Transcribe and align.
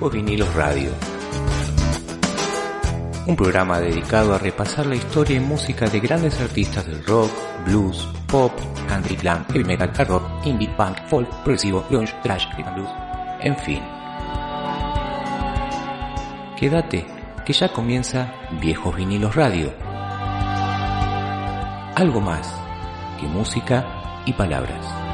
Viejos 0.00 0.14
Vinilos 0.14 0.54
Radio. 0.54 0.90
Un 3.26 3.36
programa 3.36 3.80
dedicado 3.80 4.34
a 4.34 4.38
repasar 4.38 4.86
la 4.86 4.94
historia 4.94 5.36
y 5.36 5.40
música 5.40 5.84
de 5.84 6.00
grandes 6.00 6.40
artistas 6.40 6.86
del 6.86 7.04
rock, 7.04 7.30
blues, 7.66 8.08
pop, 8.26 8.50
country, 8.88 9.16
glam, 9.16 9.44
heavy 9.48 9.62
metal, 9.62 9.92
hard 9.94 10.08
rock, 10.08 10.46
indie, 10.46 10.70
punk, 10.70 10.96
folk, 11.06 11.28
progresivo, 11.42 11.84
grunge, 11.90 12.14
thrash, 12.22 12.46
rhythm 12.56 12.74
blues, 12.76 12.88
en 13.40 13.58
fin. 13.58 13.82
Quédate, 16.58 17.06
que 17.44 17.52
ya 17.52 17.70
comienza 17.70 18.32
Viejos 18.58 18.96
Vinilos 18.96 19.36
Radio. 19.36 19.70
Algo 21.94 22.22
más 22.22 22.54
que 23.20 23.26
música 23.26 24.22
y 24.24 24.32
palabras. 24.32 25.09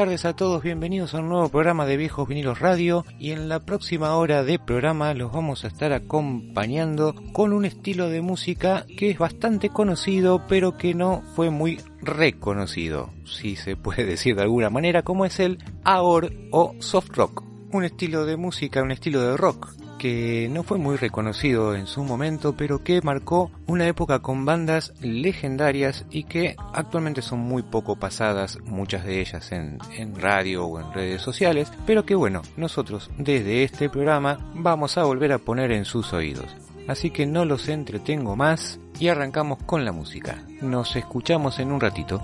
Tardes 0.00 0.24
a 0.24 0.32
todos, 0.32 0.62
bienvenidos 0.62 1.12
a 1.12 1.18
un 1.18 1.28
nuevo 1.28 1.50
programa 1.50 1.84
de 1.84 1.98
Viejos 1.98 2.26
Vinilos 2.26 2.58
Radio 2.58 3.04
y 3.18 3.32
en 3.32 3.50
la 3.50 3.60
próxima 3.60 4.16
hora 4.16 4.42
de 4.44 4.58
programa 4.58 5.12
los 5.12 5.30
vamos 5.30 5.62
a 5.62 5.66
estar 5.66 5.92
acompañando 5.92 7.14
con 7.34 7.52
un 7.52 7.66
estilo 7.66 8.08
de 8.08 8.22
música 8.22 8.86
que 8.96 9.10
es 9.10 9.18
bastante 9.18 9.68
conocido 9.68 10.46
pero 10.48 10.78
que 10.78 10.94
no 10.94 11.22
fue 11.36 11.50
muy 11.50 11.82
reconocido, 12.00 13.10
si 13.26 13.56
se 13.56 13.76
puede 13.76 14.06
decir 14.06 14.36
de 14.36 14.42
alguna 14.44 14.70
manera, 14.70 15.02
como 15.02 15.26
es 15.26 15.38
el 15.38 15.58
AOR 15.84 16.32
o 16.50 16.74
soft 16.78 17.10
rock, 17.14 17.44
un 17.70 17.84
estilo 17.84 18.24
de 18.24 18.38
música, 18.38 18.82
un 18.82 18.92
estilo 18.92 19.20
de 19.20 19.36
rock 19.36 19.79
que 20.00 20.48
no 20.50 20.62
fue 20.62 20.78
muy 20.78 20.96
reconocido 20.96 21.74
en 21.74 21.86
su 21.86 22.02
momento, 22.02 22.54
pero 22.56 22.82
que 22.82 23.02
marcó 23.02 23.50
una 23.66 23.86
época 23.86 24.20
con 24.20 24.46
bandas 24.46 24.94
legendarias 25.02 26.06
y 26.10 26.24
que 26.24 26.56
actualmente 26.72 27.20
son 27.20 27.40
muy 27.40 27.62
poco 27.62 27.96
pasadas, 27.96 28.58
muchas 28.64 29.04
de 29.04 29.20
ellas 29.20 29.52
en, 29.52 29.76
en 29.94 30.18
radio 30.18 30.64
o 30.64 30.80
en 30.80 30.90
redes 30.94 31.20
sociales, 31.20 31.70
pero 31.84 32.06
que 32.06 32.14
bueno, 32.14 32.40
nosotros 32.56 33.10
desde 33.18 33.62
este 33.62 33.90
programa 33.90 34.38
vamos 34.54 34.96
a 34.96 35.04
volver 35.04 35.34
a 35.34 35.38
poner 35.38 35.70
en 35.70 35.84
sus 35.84 36.14
oídos. 36.14 36.46
Así 36.88 37.10
que 37.10 37.26
no 37.26 37.44
los 37.44 37.68
entretengo 37.68 38.36
más 38.36 38.80
y 38.98 39.08
arrancamos 39.08 39.58
con 39.64 39.84
la 39.84 39.92
música. 39.92 40.42
Nos 40.62 40.96
escuchamos 40.96 41.58
en 41.58 41.72
un 41.72 41.80
ratito. 41.80 42.22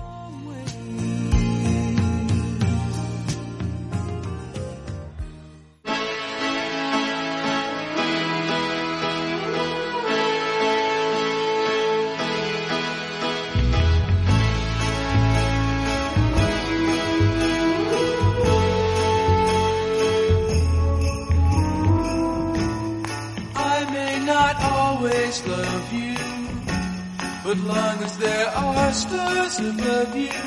Stars 29.07 29.59
above 29.59 30.15
you, 30.15 30.43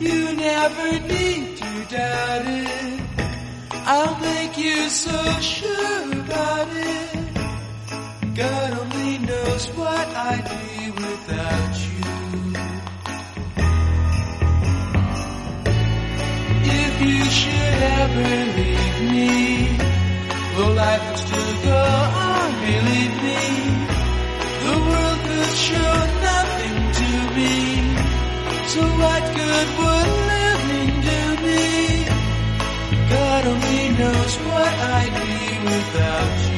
you 0.00 0.36
never 0.36 0.90
need 1.12 1.56
to 1.58 1.84
doubt 1.94 2.46
it. 2.46 3.00
I'll 3.72 4.18
make 4.20 4.56
you 4.56 4.88
so 4.88 5.18
sure 5.40 6.12
about 6.20 6.68
it. 6.70 7.34
God 8.34 8.78
only 8.80 9.18
knows 9.18 9.66
what 9.76 10.06
I'd 10.30 10.46
be 10.54 10.90
without 10.90 11.74
you. 11.88 12.04
If 16.80 16.94
you 17.08 17.24
should 17.24 17.78
ever 18.00 18.30
leave 18.58 18.98
me, 19.12 19.57
knows 33.98 34.36
what 34.36 34.72
I'd 34.96 35.14
be 35.26 35.58
without 35.64 36.52
you. 36.52 36.57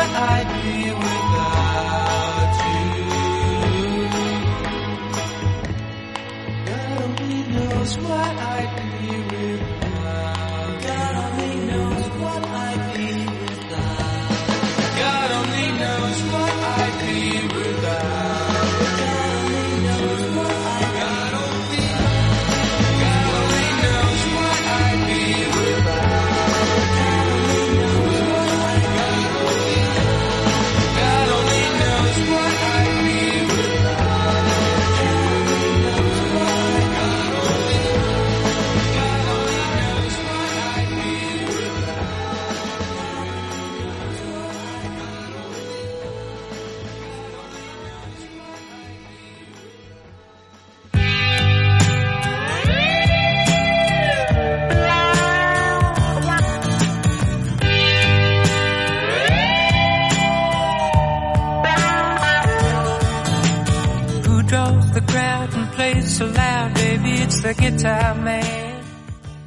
I 0.00 0.44
be? 0.62 0.87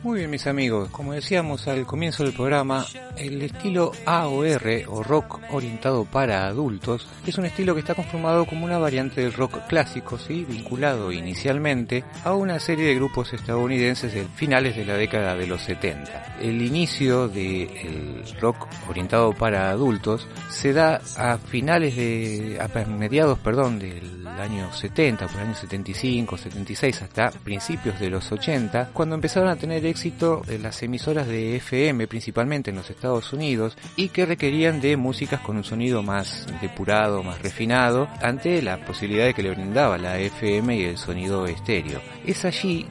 Muy 0.03 0.19
bien 0.19 0.31
mis 0.31 0.47
amigos, 0.47 0.89
como 0.89 1.13
decíamos 1.13 1.67
al 1.67 1.85
comienzo 1.85 2.23
del 2.23 2.33
programa, 2.33 2.85
el 3.21 3.41
estilo 3.43 3.91
AOR 4.05 4.83
o 4.87 5.03
rock 5.03 5.39
orientado 5.51 6.05
para 6.05 6.47
adultos 6.47 7.07
es 7.25 7.37
un 7.37 7.45
estilo 7.45 7.75
que 7.75 7.81
está 7.81 7.93
conformado 7.93 8.45
como 8.45 8.65
una 8.65 8.79
variante 8.79 9.21
del 9.21 9.33
rock 9.33 9.67
clásico, 9.67 10.17
¿sí? 10.17 10.43
vinculado 10.49 11.11
inicialmente 11.11 12.03
a 12.23 12.33
una 12.33 12.59
serie 12.59 12.85
de 12.85 12.95
grupos 12.95 13.33
estadounidenses 13.33 14.13
de 14.13 14.25
finales 14.35 14.75
de 14.75 14.85
la 14.85 14.95
década 14.95 15.35
de 15.35 15.45
los 15.45 15.61
70. 15.61 16.37
El 16.41 16.61
inicio 16.63 17.27
del 17.27 18.23
rock 18.39 18.67
orientado 18.89 19.33
para 19.33 19.69
adultos 19.69 20.27
se 20.49 20.73
da 20.73 20.99
a 21.17 21.37
finales 21.37 21.95
de, 21.95 22.57
a 22.59 22.85
mediados, 22.85 23.37
perdón, 23.39 23.77
del 23.77 24.27
año 24.27 24.73
70, 24.73 25.27
por 25.27 25.35
el 25.41 25.47
año 25.47 25.55
75, 25.55 26.37
76 26.37 27.01
hasta 27.03 27.29
principios 27.29 27.99
de 27.99 28.09
los 28.09 28.31
80, 28.31 28.89
cuando 28.93 29.13
empezaron 29.13 29.49
a 29.49 29.55
tener 29.55 29.85
éxito 29.85 30.41
las 30.59 30.81
emisoras 30.81 31.27
de 31.27 31.57
FM 31.57 32.07
principalmente 32.07 32.71
en 32.71 32.77
los 32.77 32.89
Estados 32.89 33.10
Unidos 33.33 33.77
y 33.95 34.09
que 34.09 34.25
requerían 34.25 34.81
de 34.81 34.97
músicas 34.97 35.41
con 35.41 35.57
un 35.57 35.63
sonido 35.63 36.03
más 36.03 36.47
depurado, 36.61 37.23
más 37.23 37.41
refinado, 37.41 38.07
ante 38.21 38.61
la 38.61 38.77
posibilidad 38.85 39.33
que 39.33 39.43
le 39.43 39.51
brindaba 39.51 39.97
la 39.97 40.17
FM 40.19 40.77
y 40.77 40.83
el 40.83 40.97
sonido 40.97 41.45
estéreo. 41.45 42.01
Es 42.25 42.45
allí 42.45 42.85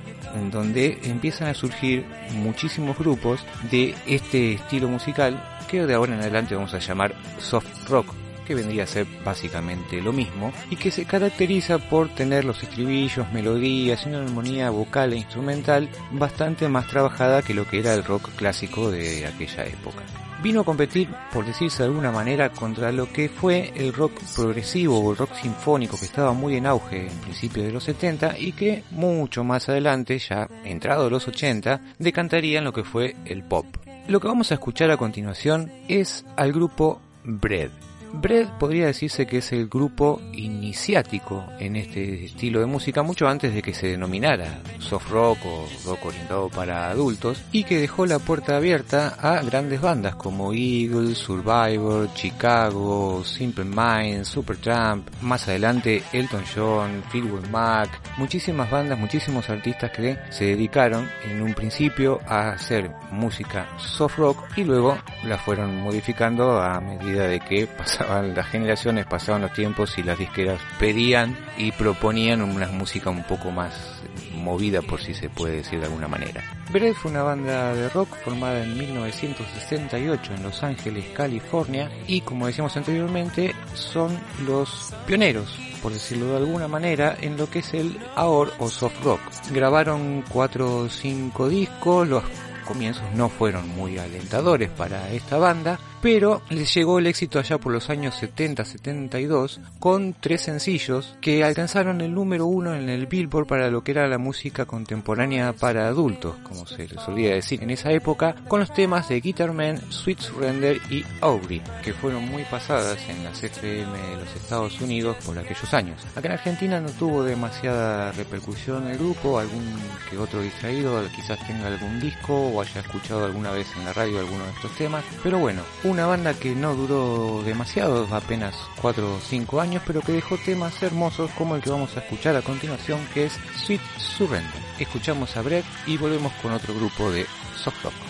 donde 0.50 0.99
empiezan 1.05 1.49
a 1.49 1.55
surgir 1.55 2.05
muchísimos 2.34 2.96
grupos 2.99 3.44
de 3.70 3.94
este 4.06 4.52
estilo 4.52 4.88
musical 4.88 5.43
que 5.69 5.87
de 5.87 5.94
ahora 5.94 6.14
en 6.14 6.20
adelante 6.20 6.55
vamos 6.55 6.75
a 6.75 6.78
llamar 6.78 7.14
soft 7.38 7.88
rock 7.88 8.19
que 8.50 8.56
vendría 8.56 8.82
a 8.82 8.87
ser 8.88 9.06
básicamente 9.25 10.02
lo 10.02 10.12
mismo 10.12 10.52
y 10.70 10.75
que 10.75 10.91
se 10.91 11.05
caracteriza 11.05 11.79
por 11.79 12.08
tener 12.08 12.44
los 12.44 12.61
estribillos, 12.61 13.32
melodías 13.32 14.05
y 14.05 14.08
una 14.08 14.23
armonía 14.23 14.70
vocal 14.70 15.12
e 15.12 15.19
instrumental 15.19 15.88
bastante 16.11 16.69
más 16.69 16.88
trabajada 16.88 17.43
que 17.43 17.55
lo 17.55 17.64
que 17.64 17.79
era 17.79 17.94
el 17.94 18.02
rock 18.02 18.29
clásico 18.35 18.91
de 18.91 19.25
aquella 19.25 19.67
época. 19.67 20.02
Vino 20.43 20.62
a 20.62 20.64
competir, 20.64 21.08
por 21.32 21.47
decirse 21.47 21.85
de 21.85 21.91
alguna 21.91 22.11
manera, 22.11 22.50
contra 22.50 22.91
lo 22.91 23.12
que 23.12 23.29
fue 23.29 23.73
el 23.76 23.93
rock 23.93 24.20
progresivo 24.35 24.99
o 24.99 25.12
el 25.12 25.17
rock 25.17 25.32
sinfónico 25.35 25.97
que 25.97 26.06
estaba 26.06 26.32
muy 26.32 26.56
en 26.56 26.67
auge 26.67 27.06
en 27.06 27.19
principios 27.20 27.67
de 27.67 27.73
los 27.73 27.85
70 27.85 28.37
y 28.37 28.50
que 28.50 28.82
mucho 28.91 29.44
más 29.44 29.69
adelante, 29.69 30.19
ya 30.19 30.49
entrado 30.64 31.08
los 31.08 31.29
80, 31.29 31.82
decantaría 32.00 32.58
en 32.58 32.64
lo 32.64 32.73
que 32.73 32.82
fue 32.82 33.14
el 33.26 33.44
pop. 33.44 33.67
Lo 34.08 34.19
que 34.19 34.26
vamos 34.26 34.50
a 34.50 34.55
escuchar 34.55 34.91
a 34.91 34.97
continuación 34.97 35.70
es 35.87 36.25
al 36.37 36.52
grupo 36.52 37.00
Bread. 37.23 37.89
Bread 38.12 38.59
podría 38.59 38.87
decirse 38.87 39.27
que 39.27 39.39
es 39.39 39.53
el 39.53 39.69
grupo 39.69 40.21
iniciático 40.33 41.47
en 41.59 41.77
este 41.77 42.25
estilo 42.25 42.61
de 42.61 42.67
música 42.67 43.03
mucho 43.03 43.29
antes 43.29 43.55
de 43.55 43.62
que 43.62 43.73
se 43.73 43.89
denominara 43.89 44.61
soft 44.79 45.11
rock 45.11 45.39
o 45.45 45.69
rock 45.87 46.07
orientado 46.07 46.49
para 46.49 46.91
adultos 46.91 47.43
y 47.53 47.65
que 47.65 47.81
dejó 47.81 48.07
la 48.07 48.19
puerta 48.19 48.57
abierta 48.57 49.17
a 49.21 49.43
grandes 49.43 49.81
bandas 49.81 50.17
como 50.17 50.53
Eagles, 50.53 51.19
Survivor, 51.19 52.12
Chicago, 52.15 53.23
Simple 53.25 53.65
Minds, 53.65 54.29
Supertramp, 54.29 55.09
más 55.23 55.47
adelante 55.49 56.03
Elton 56.12 56.45
John, 56.55 57.03
Fleetwood 57.11 57.47
Mac, 57.49 57.89
muchísimas 58.17 58.71
bandas, 58.71 58.99
muchísimos 58.99 59.49
artistas 59.49 59.91
que 59.93 60.19
se 60.31 60.47
dedicaron 60.47 61.09
en 61.25 61.43
un 61.43 61.55
principio 61.55 62.21
a 62.27 62.51
hacer 62.51 62.91
música 63.12 63.69
soft 63.79 64.19
rock 64.19 64.39
y 64.57 64.65
luego 64.65 64.99
la 65.25 65.39
fueron 65.39 65.81
modificando 65.81 66.61
a 66.61 66.81
medida 66.81 67.29
de 67.29 67.41
que 67.41 67.67
pasaron 67.67 68.00
pasaban 68.00 68.35
las 68.35 68.47
generaciones, 68.47 69.05
pasaban 69.05 69.43
los 69.43 69.52
tiempos 69.52 69.99
y 69.99 70.02
las 70.02 70.19
disqueras 70.19 70.58
pedían 70.79 71.37
y 71.58 71.70
proponían 71.73 72.41
una 72.41 72.67
música 72.69 73.11
un 73.11 73.25
poco 73.25 73.50
más 73.50 74.00
movida 74.35 74.81
por 74.81 75.02
si 75.02 75.12
se 75.12 75.29
puede 75.29 75.56
decir 75.56 75.81
de 75.81 75.87
alguna 75.87 76.08
manera. 76.08 76.43
Bread 76.70 76.94
fue 76.94 77.11
una 77.11 77.23
banda 77.23 77.75
de 77.75 77.91
rock 77.91 78.08
formada 78.25 78.64
en 78.64 78.79
1968 78.79 80.35
en 80.35 80.43
Los 80.43 80.62
Ángeles, 80.62 81.05
California 81.14 81.91
y 82.06 82.23
como 82.23 82.47
decíamos 82.47 82.75
anteriormente 82.75 83.55
son 83.75 84.19
los 84.47 84.94
pioneros 85.06 85.58
por 85.82 85.93
decirlo 85.93 86.26
de 86.26 86.37
alguna 86.37 86.69
manera, 86.69 87.17
en 87.23 87.38
lo 87.38 87.49
que 87.49 87.61
es 87.61 87.73
el 87.73 87.99
AOR 88.14 88.52
o 88.58 88.69
soft 88.69 89.02
rock. 89.02 89.20
Grabaron 89.50 90.23
cuatro 90.29 90.76
o 90.76 90.88
cinco 90.91 91.49
discos, 91.49 92.06
los 92.06 92.23
comienzos 92.67 93.05
no 93.14 93.31
fueron 93.31 93.67
muy 93.69 93.97
alentadores 93.97 94.69
para 94.69 95.11
esta 95.11 95.38
banda, 95.38 95.81
pero 96.02 96.43
les 96.50 96.73
llegó 96.75 96.99
el 96.99 97.06
éxito 97.06 97.38
allá 97.38 97.58
por 97.58 97.73
los 97.73 97.91
años 97.91 98.20
70-72 98.23 99.61
con 99.79 100.14
tres 100.19 100.43
sencillos 100.43 101.17
que 101.20 101.44
alcanzaron 101.44 102.00
el 102.00 102.14
número 102.14 102.47
uno 102.47 102.75
en 102.75 102.88
el 102.88 103.06
Billboard 103.06 103.47
para 103.47 103.70
lo 103.70 103.82
que 103.82 103.93
era 103.93 104.08
la 104.08 104.19
música 104.19 104.64
contemporánea 104.64 105.52
para 105.52 105.88
adultos, 105.88 106.37
como 106.43 106.67
se 106.67 106.88
les 106.88 107.00
solía 107.02 107.35
decir 107.35 107.62
en 107.62 107.70
esa 107.70 107.93
época, 107.93 108.35
con 108.49 108.61
los 108.61 108.73
temas 108.73 109.08
de 109.08 109.20
Guitarman, 109.20 109.81
Sweet 109.91 110.20
Surrender 110.20 110.81
y 110.91 111.05
Aubrey, 111.20 111.62
que 111.82 111.93
fueron 111.93 112.29
muy 112.29 112.44
pasadas 112.44 112.99
en 113.08 113.25
las 113.25 113.43
FM 113.43 113.99
de 113.99 114.17
los 114.17 114.37
Estados 114.37 114.81
Unidos 114.81 115.17
por 115.25 115.38
aquellos 115.38 115.73
años. 115.75 116.00
Acá 116.14 116.29
en 116.29 116.32
Argentina 116.32 116.81
no 116.81 116.91
tuvo 116.91 117.23
demasiada 117.23 118.12
repercusión 118.12 118.87
el 118.88 118.99
grupo, 118.99 119.38
algún 119.38 119.64
que 120.08 120.19
otro 120.19 120.41
distraído 120.41 121.00
quizás 121.14 121.38
tenga 121.47 121.67
algún 121.67 122.00
disco 122.00 122.35
o 122.35 122.61
haya 122.61 122.81
escuchado 122.81 123.25
alguna 123.25 123.50
vez 123.50 123.67
en 123.76 123.85
la 123.85 123.93
radio 123.93 124.20
alguno 124.20 124.44
de 124.44 124.50
estos 124.50 124.75
temas, 124.76 125.05
pero 125.23 125.38
bueno, 125.38 125.62
una 125.90 126.06
banda 126.06 126.34
que 126.34 126.54
no 126.54 126.75
duró 126.75 127.42
demasiado, 127.44 128.06
apenas 128.14 128.54
4 128.81 129.16
o 129.16 129.20
5 129.20 129.60
años, 129.60 129.82
pero 129.87 130.00
que 130.00 130.12
dejó 130.12 130.37
temas 130.38 130.82
hermosos 130.82 131.31
como 131.32 131.56
el 131.56 131.62
que 131.62 131.70
vamos 131.70 131.96
a 131.96 132.00
escuchar 132.00 132.37
a 132.37 132.42
continuación, 132.42 133.00
que 133.12 133.26
es 133.26 133.32
Sweet 133.64 133.81
Surrender. 133.98 134.62
Escuchamos 134.78 135.37
a 135.37 135.42
Brett 135.42 135.64
y 135.87 135.96
volvemos 135.96 136.32
con 136.40 136.52
otro 136.52 136.75
grupo 136.75 137.10
de 137.10 137.26
soft 137.56 137.82
rock. 137.84 138.10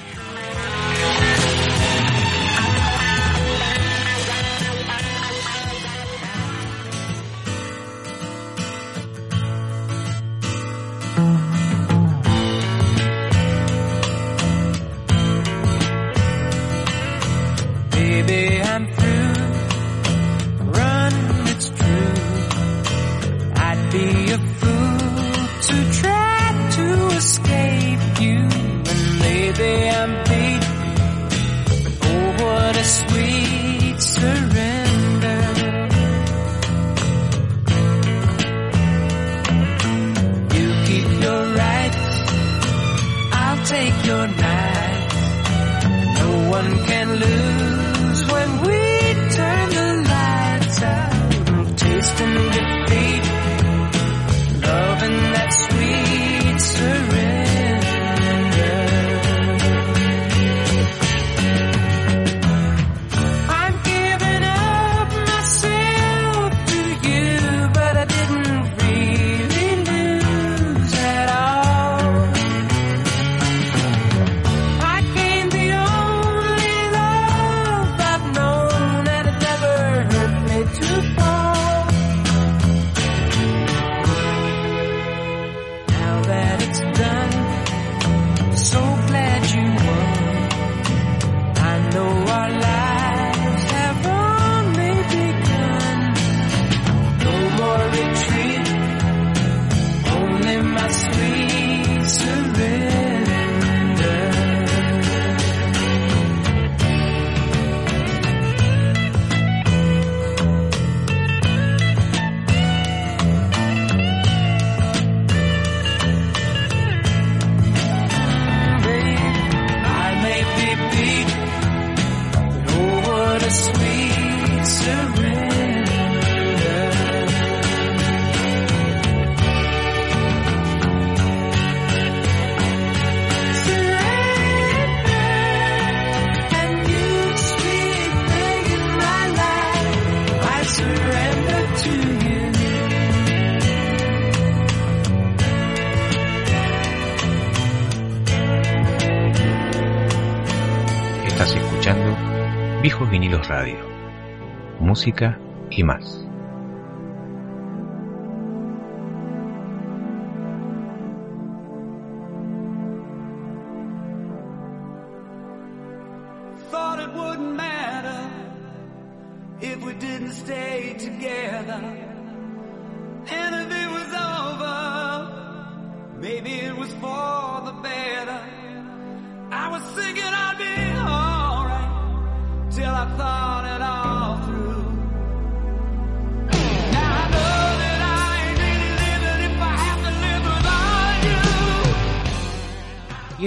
Música 155.01 155.50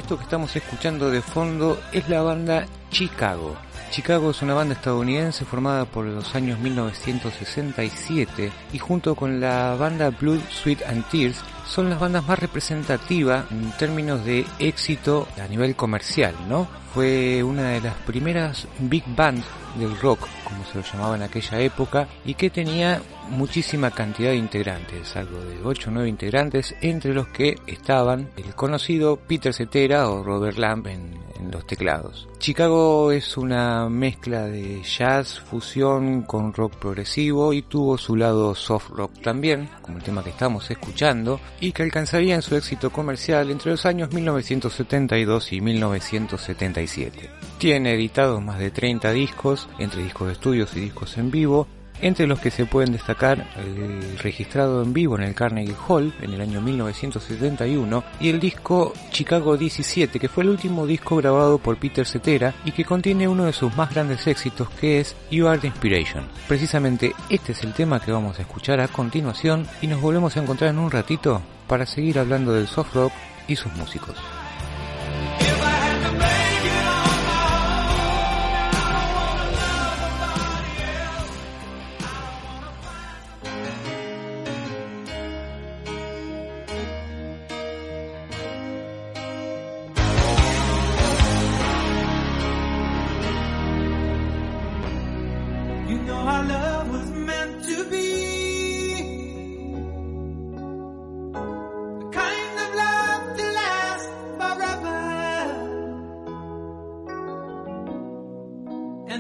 esto 0.03 0.17
que 0.17 0.24
estamos 0.24 0.53
escuchando 0.53 1.10
de 1.10 1.22
fondo 1.22 1.79
es 1.93 2.10
la 2.10 2.22
banda 2.22 2.65
Chicago. 2.89 3.55
Chicago 3.93 4.31
es 4.31 4.41
una 4.41 4.55
banda 4.55 4.73
estadounidense 4.73 5.45
formada 5.45 5.85
por 5.85 6.03
los 6.03 6.33
años 6.33 6.57
1967 6.57 8.51
y 8.71 8.79
junto 8.79 9.13
con 9.13 9.39
la 9.39 9.75
banda 9.75 10.09
Blood, 10.09 10.39
Sweat 10.50 10.81
and 10.88 11.07
Tears 11.09 11.43
son 11.67 11.91
las 11.91 12.00
bandas 12.00 12.25
más 12.25 12.39
representativas 12.39 13.45
en 13.51 13.71
términos 13.73 14.25
de 14.25 14.47
éxito 14.57 15.27
a 15.39 15.47
nivel 15.47 15.75
comercial, 15.75 16.33
¿no? 16.50 16.67
Fue 16.95 17.43
una 17.43 17.69
de 17.69 17.81
las 17.81 17.93
primeras 17.97 18.67
big 18.79 19.03
bands 19.15 19.45
del 19.77 19.95
rock, 20.00 20.27
como 20.43 20.65
se 20.65 20.79
lo 20.79 20.83
llamaba 20.83 21.15
en 21.15 21.21
aquella 21.21 21.59
época, 21.59 22.07
y 22.25 22.33
que 22.33 22.50
tenía 22.50 23.00
muchísima 23.29 23.91
cantidad 23.91 24.31
de 24.31 24.38
integrantes, 24.38 25.15
algo 25.15 25.38
de 25.38 25.62
8 25.63 25.91
o 25.91 25.93
9 25.93 26.09
integrantes, 26.09 26.75
entre 26.81 27.13
los 27.13 27.27
que 27.27 27.57
estaban 27.67 28.31
el 28.38 28.55
conocido 28.55 29.17
Peter 29.17 29.53
Cetera 29.53 30.09
o 30.09 30.23
Robert 30.23 30.57
Lamb 30.57 30.88
en, 30.88 31.22
los 31.51 31.65
teclados. 31.65 32.27
Chicago 32.39 33.12
es 33.12 33.38
una 33.38 33.89
mezcla 33.89 34.45
de 34.45 34.81
jazz, 34.83 35.39
fusión 35.39 36.23
con 36.23 36.53
rock 36.53 36.75
progresivo 36.75 37.53
y 37.53 37.62
tuvo 37.62 37.97
su 37.97 38.15
lado 38.15 38.55
soft 38.55 38.89
rock 38.89 39.21
también, 39.21 39.69
como 39.81 39.97
el 39.97 40.03
tema 40.03 40.23
que 40.23 40.31
estamos 40.31 40.69
escuchando, 40.69 41.39
y 41.59 41.71
que 41.71 41.83
alcanzaría 41.83 42.35
en 42.35 42.41
su 42.41 42.55
éxito 42.55 42.89
comercial 42.91 43.50
entre 43.51 43.71
los 43.71 43.85
años 43.85 44.12
1972 44.13 45.53
y 45.53 45.62
1977. 45.62 47.29
Tiene 47.57 47.93
editados 47.93 48.41
más 48.41 48.59
de 48.59 48.71
30 48.71 49.12
discos, 49.12 49.69
entre 49.79 50.03
discos 50.03 50.27
de 50.27 50.33
estudios 50.33 50.75
y 50.75 50.81
discos 50.81 51.17
en 51.17 51.31
vivo, 51.31 51.67
entre 52.03 52.27
los 52.27 52.39
que 52.39 52.51
se 52.51 52.65
pueden 52.65 52.91
destacar 52.91 53.48
el 53.57 54.19
registrado 54.19 54.83
en 54.83 54.93
vivo 54.93 55.15
en 55.17 55.24
el 55.24 55.33
Carnegie 55.33 55.75
Hall 55.88 56.13
en 56.22 56.33
el 56.33 56.41
año 56.41 56.62
1971 56.62 58.03
y 58.19 58.29
el 58.29 58.39
disco 58.39 58.93
Chicago 59.10 59.57
17 59.57 60.19
que 60.19 60.29
fue 60.29 60.43
el 60.43 60.50
último 60.50 60.86
disco 60.86 61.15
grabado 61.15 61.57
por 61.57 61.77
Peter 61.77 62.05
Cetera 62.05 62.53
y 62.65 62.72
que 62.74 62.86
contiene 62.86 63.27
uno 63.27 63.45
de 63.45 63.53
sus 63.53 63.75
más 63.75 63.93
grandes 63.93 64.27
éxitos 64.27 64.69
que 64.69 65.00
es 65.00 65.15
You 65.31 65.48
Are 65.48 65.60
the 65.60 65.67
Inspiration. 65.67 66.27
Precisamente 66.48 67.13
este 67.29 67.53
es 67.53 67.63
el 67.63 67.74
tema 67.74 68.00
que 68.00 68.12
vamos 68.12 68.38
a 68.38 68.41
escuchar 68.41 68.81
a 68.81 68.89
continuación 68.89 69.65
y 69.81 69.88
nos 69.88 70.01
volvemos 70.01 70.36
a 70.36 70.41
encontrar 70.41 70.72
en 70.72 70.79
un 70.79 70.91
ratito 70.91 71.41
para 71.67 71.86
seguir 71.86 72.19
hablando 72.19 72.53
del 72.53 72.67
soft 72.67 72.93
rock 72.93 73.13
y 73.48 73.55
sus 73.55 73.74
músicos. 73.74 74.17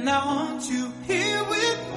And 0.03 0.09
I 0.09 0.25
want 0.25 0.69
you 0.69 0.91
here 1.07 1.41
with 1.45 1.91
me 1.91 1.92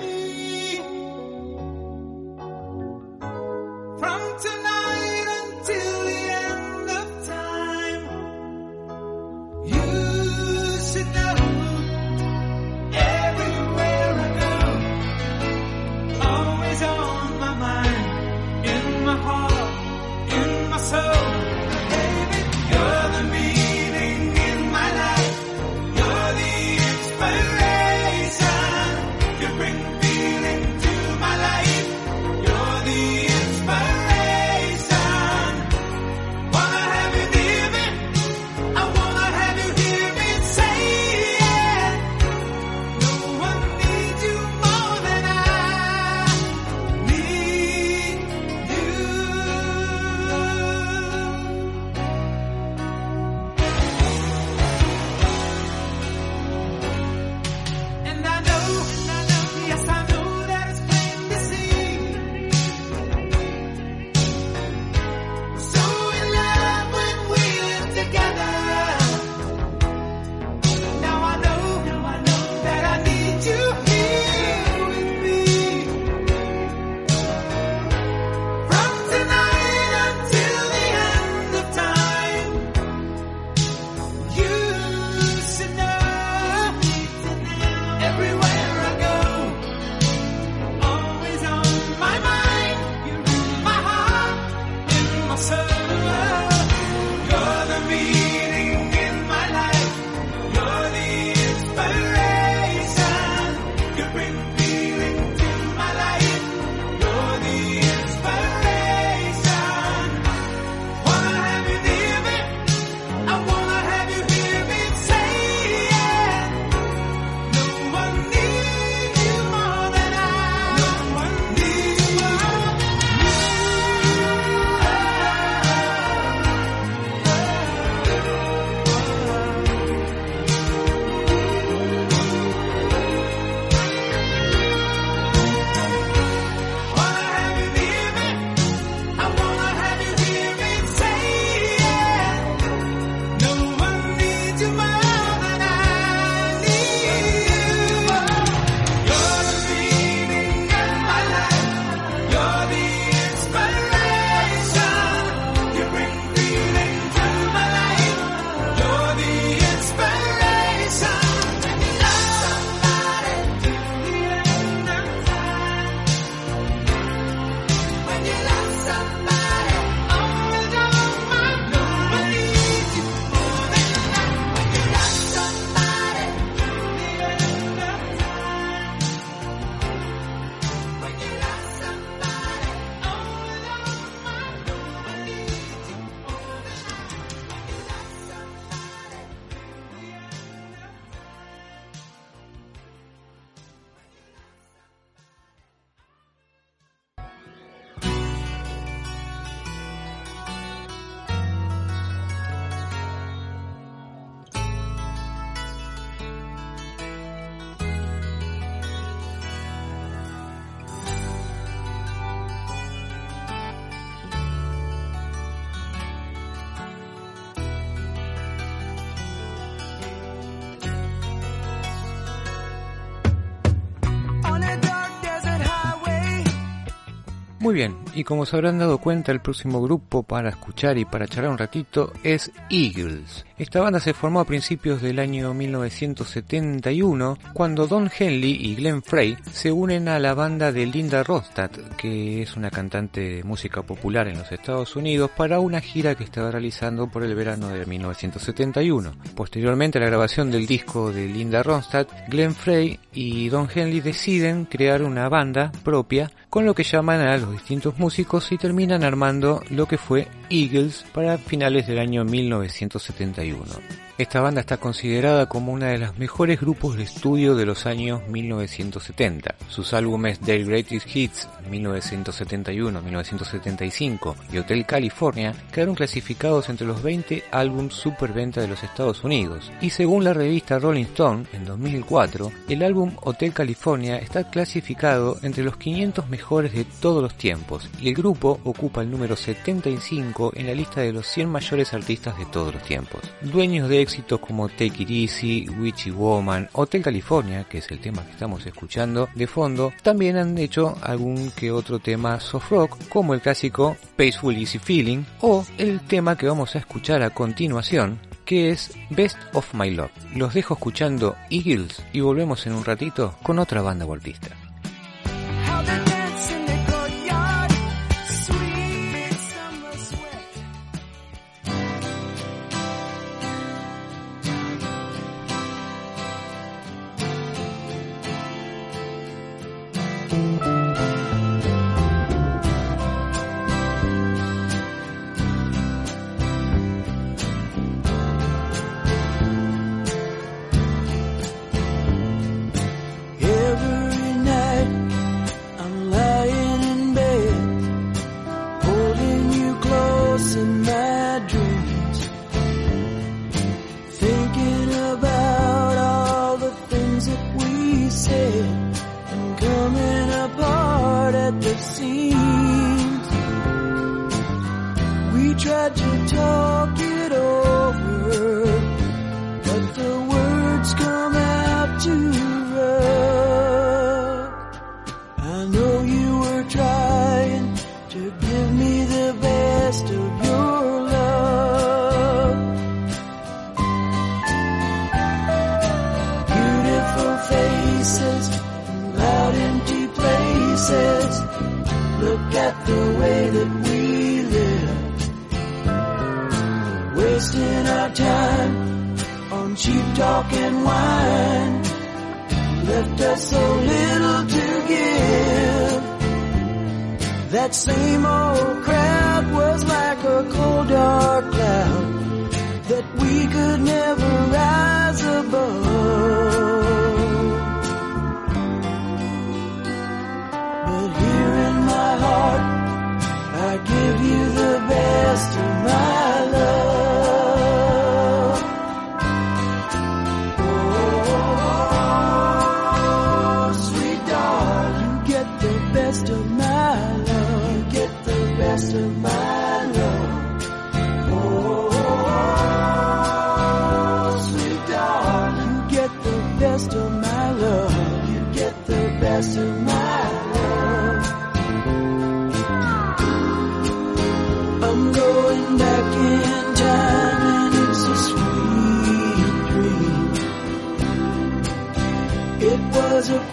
Muy 227.67 227.75
bien, 227.75 227.97
y 228.15 228.23
como 228.23 228.47
se 228.47 228.55
habrán 228.55 228.79
dado 228.79 228.99
cuenta, 228.99 229.33
el 229.33 229.41
próximo 229.41 229.83
grupo 229.83 230.23
para 230.23 230.51
escuchar 230.51 230.99
y 230.99 231.05
para 231.05 231.27
charlar 231.27 231.51
un 231.51 231.59
ratito 231.59 232.13
es 232.23 232.53
Eagles. 232.71 233.45
Esta 233.59 233.81
banda 233.81 233.99
se 233.99 234.15
formó 234.15 234.39
a 234.39 234.45
principios 234.45 235.03
del 235.03 235.19
año 235.19 235.53
1971 235.53 237.39
cuando 237.55 237.89
Don 237.89 238.09
Henley 238.17 238.53
y 238.53 238.77
Glenn 238.77 239.03
Frey 239.03 239.37
se 239.51 239.73
unen 239.73 240.07
a 240.07 240.21
la 240.21 240.35
banda 240.35 240.71
de 240.71 240.87
Linda 240.87 241.25
Ronstadt, 241.25 241.97
que 241.97 242.43
es 242.43 242.57
una 242.57 242.71
cantante 242.71 243.21
de 243.21 243.43
música 243.43 243.83
popular 243.83 244.29
en 244.29 244.39
los 244.39 244.53
Estados 244.53 244.95
Unidos, 244.95 245.33
para 245.37 245.59
una 245.59 245.81
gira 245.81 246.15
que 246.15 246.23
estaba 246.23 246.53
realizando 246.53 247.09
por 247.09 247.25
el 247.25 247.35
verano 247.35 247.71
de 247.71 247.85
1971. 247.85 249.13
Posteriormente 249.35 249.99
a 249.99 250.03
la 250.03 250.09
grabación 250.09 250.53
del 250.53 250.69
disco 250.69 251.11
de 251.11 251.27
Linda 251.27 251.65
Ronstadt, 251.65 252.13
Glenn 252.29 252.55
Frey 252.55 253.01
y 253.13 253.49
Don 253.49 253.69
Henley 253.75 254.01
deciden 254.01 254.67
crear 254.67 255.03
una 255.03 255.29
banda 255.29 255.73
propia 255.83 256.31
con 256.57 256.65
lo 256.65 256.75
que 256.75 256.85
llaman 256.85 257.21
a 257.21 257.37
los 257.37 257.53
distintos 257.53 257.99
músicos 257.99 258.51
y 258.51 258.57
terminan 258.57 259.05
armando 259.05 259.61
lo 259.69 259.85
que 259.85 259.99
fue 259.99 260.27
Eagles 260.49 261.05
para 261.13 261.37
finales 261.37 261.87
del 261.87 261.99
año 261.99 262.25
1971. 262.25 264.06
Esta 264.19 264.41
banda 264.41 264.63
está 264.63 264.79
considerada 264.79 265.45
como 265.45 265.75
una 265.75 265.89
de 265.89 265.99
los 265.99 266.17
mejores 266.17 266.59
grupos 266.59 266.97
de 266.97 267.03
estudio 267.03 267.55
de 267.55 267.67
los 267.67 267.85
años 267.85 268.27
1970. 268.29 269.57
Sus 269.69 269.93
álbumes 269.93 270.41
The 270.41 270.65
Greatest 270.65 271.15
Hits 271.15 271.47
1971-1975 271.71 274.35
y 274.51 274.57
Hotel 274.57 274.87
California 274.87 275.55
quedaron 275.71 275.95
clasificados 275.95 276.71
entre 276.71 276.87
los 276.87 277.03
20 277.03 277.45
álbumes 277.51 277.93
superventa 277.93 278.63
de 278.63 278.69
los 278.69 278.83
Estados 278.83 279.23
Unidos. 279.23 279.71
Y 279.83 279.91
según 279.91 280.25
la 280.25 280.33
revista 280.33 280.79
Rolling 280.79 281.05
Stone, 281.05 281.45
en 281.53 281.67
2004, 281.67 282.51
el 282.71 282.85
álbum 282.85 283.13
Hotel 283.21 283.53
California 283.53 284.17
está 284.17 284.49
clasificado 284.49 285.37
entre 285.43 285.63
los 285.63 285.77
500 285.77 286.31
mejores 286.31 286.73
de 286.73 286.87
todos 287.03 287.23
los 287.23 287.35
tiempos 287.35 287.91
y 288.01 288.09
el 288.09 288.15
grupo 288.15 288.61
ocupa 288.65 289.03
el 289.03 289.11
número 289.11 289.37
75 289.37 290.55
en 290.57 290.69
la 290.69 290.75
lista 290.75 291.03
de 291.03 291.13
los 291.13 291.27
100 291.27 291.51
mayores 291.51 291.93
artistas 291.93 292.39
de 292.39 292.47
todos 292.47 292.73
los 292.73 292.83
tiempos. 292.83 293.21
Dueños 293.43 293.91
de 293.91 294.06
éxitos 294.07 294.39
como 294.39 294.69
Take 294.69 295.03
It 295.03 295.11
Easy, 295.11 295.69
Witchy 295.69 296.13
Woman, 296.13 296.69
Hotel 296.73 297.03
California, 297.03 297.65
que 297.65 297.79
es 297.79 297.91
el 297.91 297.99
tema 297.99 298.25
que 298.25 298.31
estamos 298.31 298.65
escuchando 298.65 299.29
de 299.35 299.49
fondo, 299.49 299.93
también 300.03 300.37
han 300.37 300.57
hecho 300.59 300.97
algún 301.03 301.51
que 301.51 301.73
otro 301.73 301.99
tema 301.99 302.39
soft 302.39 302.71
rock, 302.71 303.09
como 303.09 303.35
el 303.35 303.41
clásico 303.41 303.97
Peaceful 304.15 304.57
Easy 304.57 304.79
Feeling, 304.79 305.25
o 305.41 305.67
el 305.77 306.01
tema 306.03 306.37
que 306.37 306.47
vamos 306.47 306.77
a 306.77 306.79
escuchar 306.79 307.23
a 307.23 307.31
continuación, 307.31 308.21
que 308.45 308.71
es 308.71 308.93
Best 309.11 309.39
of 309.55 309.75
My 309.75 309.91
Love. 309.91 310.13
Los 310.37 310.55
dejo 310.55 310.75
escuchando 310.75 311.35
Eagles 311.51 312.01
y 312.13 312.21
volvemos 312.21 312.65
en 312.69 312.75
un 312.75 312.85
ratito 312.85 313.35
con 313.43 313.59
otra 313.59 313.83
banda 313.83 314.05
golpista. 314.05 314.57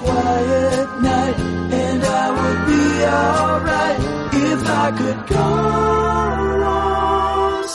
Quiet 0.01 0.89
night 1.01 1.38
and 1.84 2.03
I 2.03 2.25
would 2.38 2.62
be 2.71 2.86
alright 3.21 3.99
if 4.51 4.62
I 4.84 4.91
could 4.99 5.21
go 5.27 5.49
on 6.63 7.67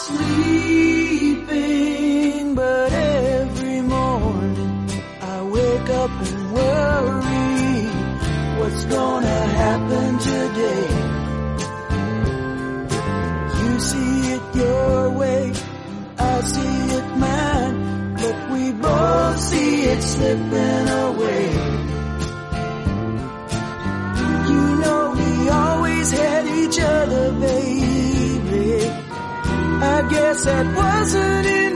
sleeping. 1.29 2.55
But 2.55 2.93
every 2.93 3.81
morning 3.83 4.91
I 5.23 5.43
wake 5.43 5.91
up 6.03 6.11
and 6.11 6.53
worry 6.53 7.87
what's 8.59 8.85
gonna 8.87 9.41
happen 9.63 10.19
today. 10.19 10.89
You 13.63 13.81
see 13.81 14.33
it 14.35 14.43
your 14.55 15.11
way, 15.11 15.53
I 16.19 16.41
see 16.41 16.79
it 16.99 17.09
mine, 17.17 18.15
but 18.15 18.37
we 18.53 18.73
both 18.73 19.39
see 19.41 19.83
it 19.93 20.03
slipping 20.03 20.89
away. 20.89 21.08
said 30.39 30.73
wasn't 30.77 31.47
it? 31.47 31.68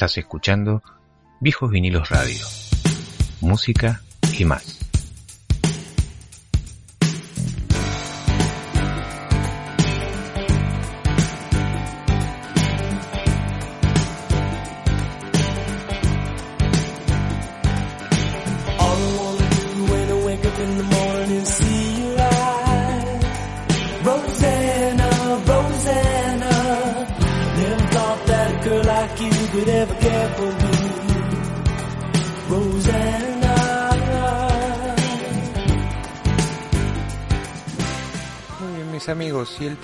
Estás 0.00 0.16
escuchando 0.16 0.82
Viejos 1.40 1.70
Vinilos 1.70 2.08
Radio. 2.08 2.42
Música 3.42 4.00
y 4.38 4.46
más. 4.46 4.79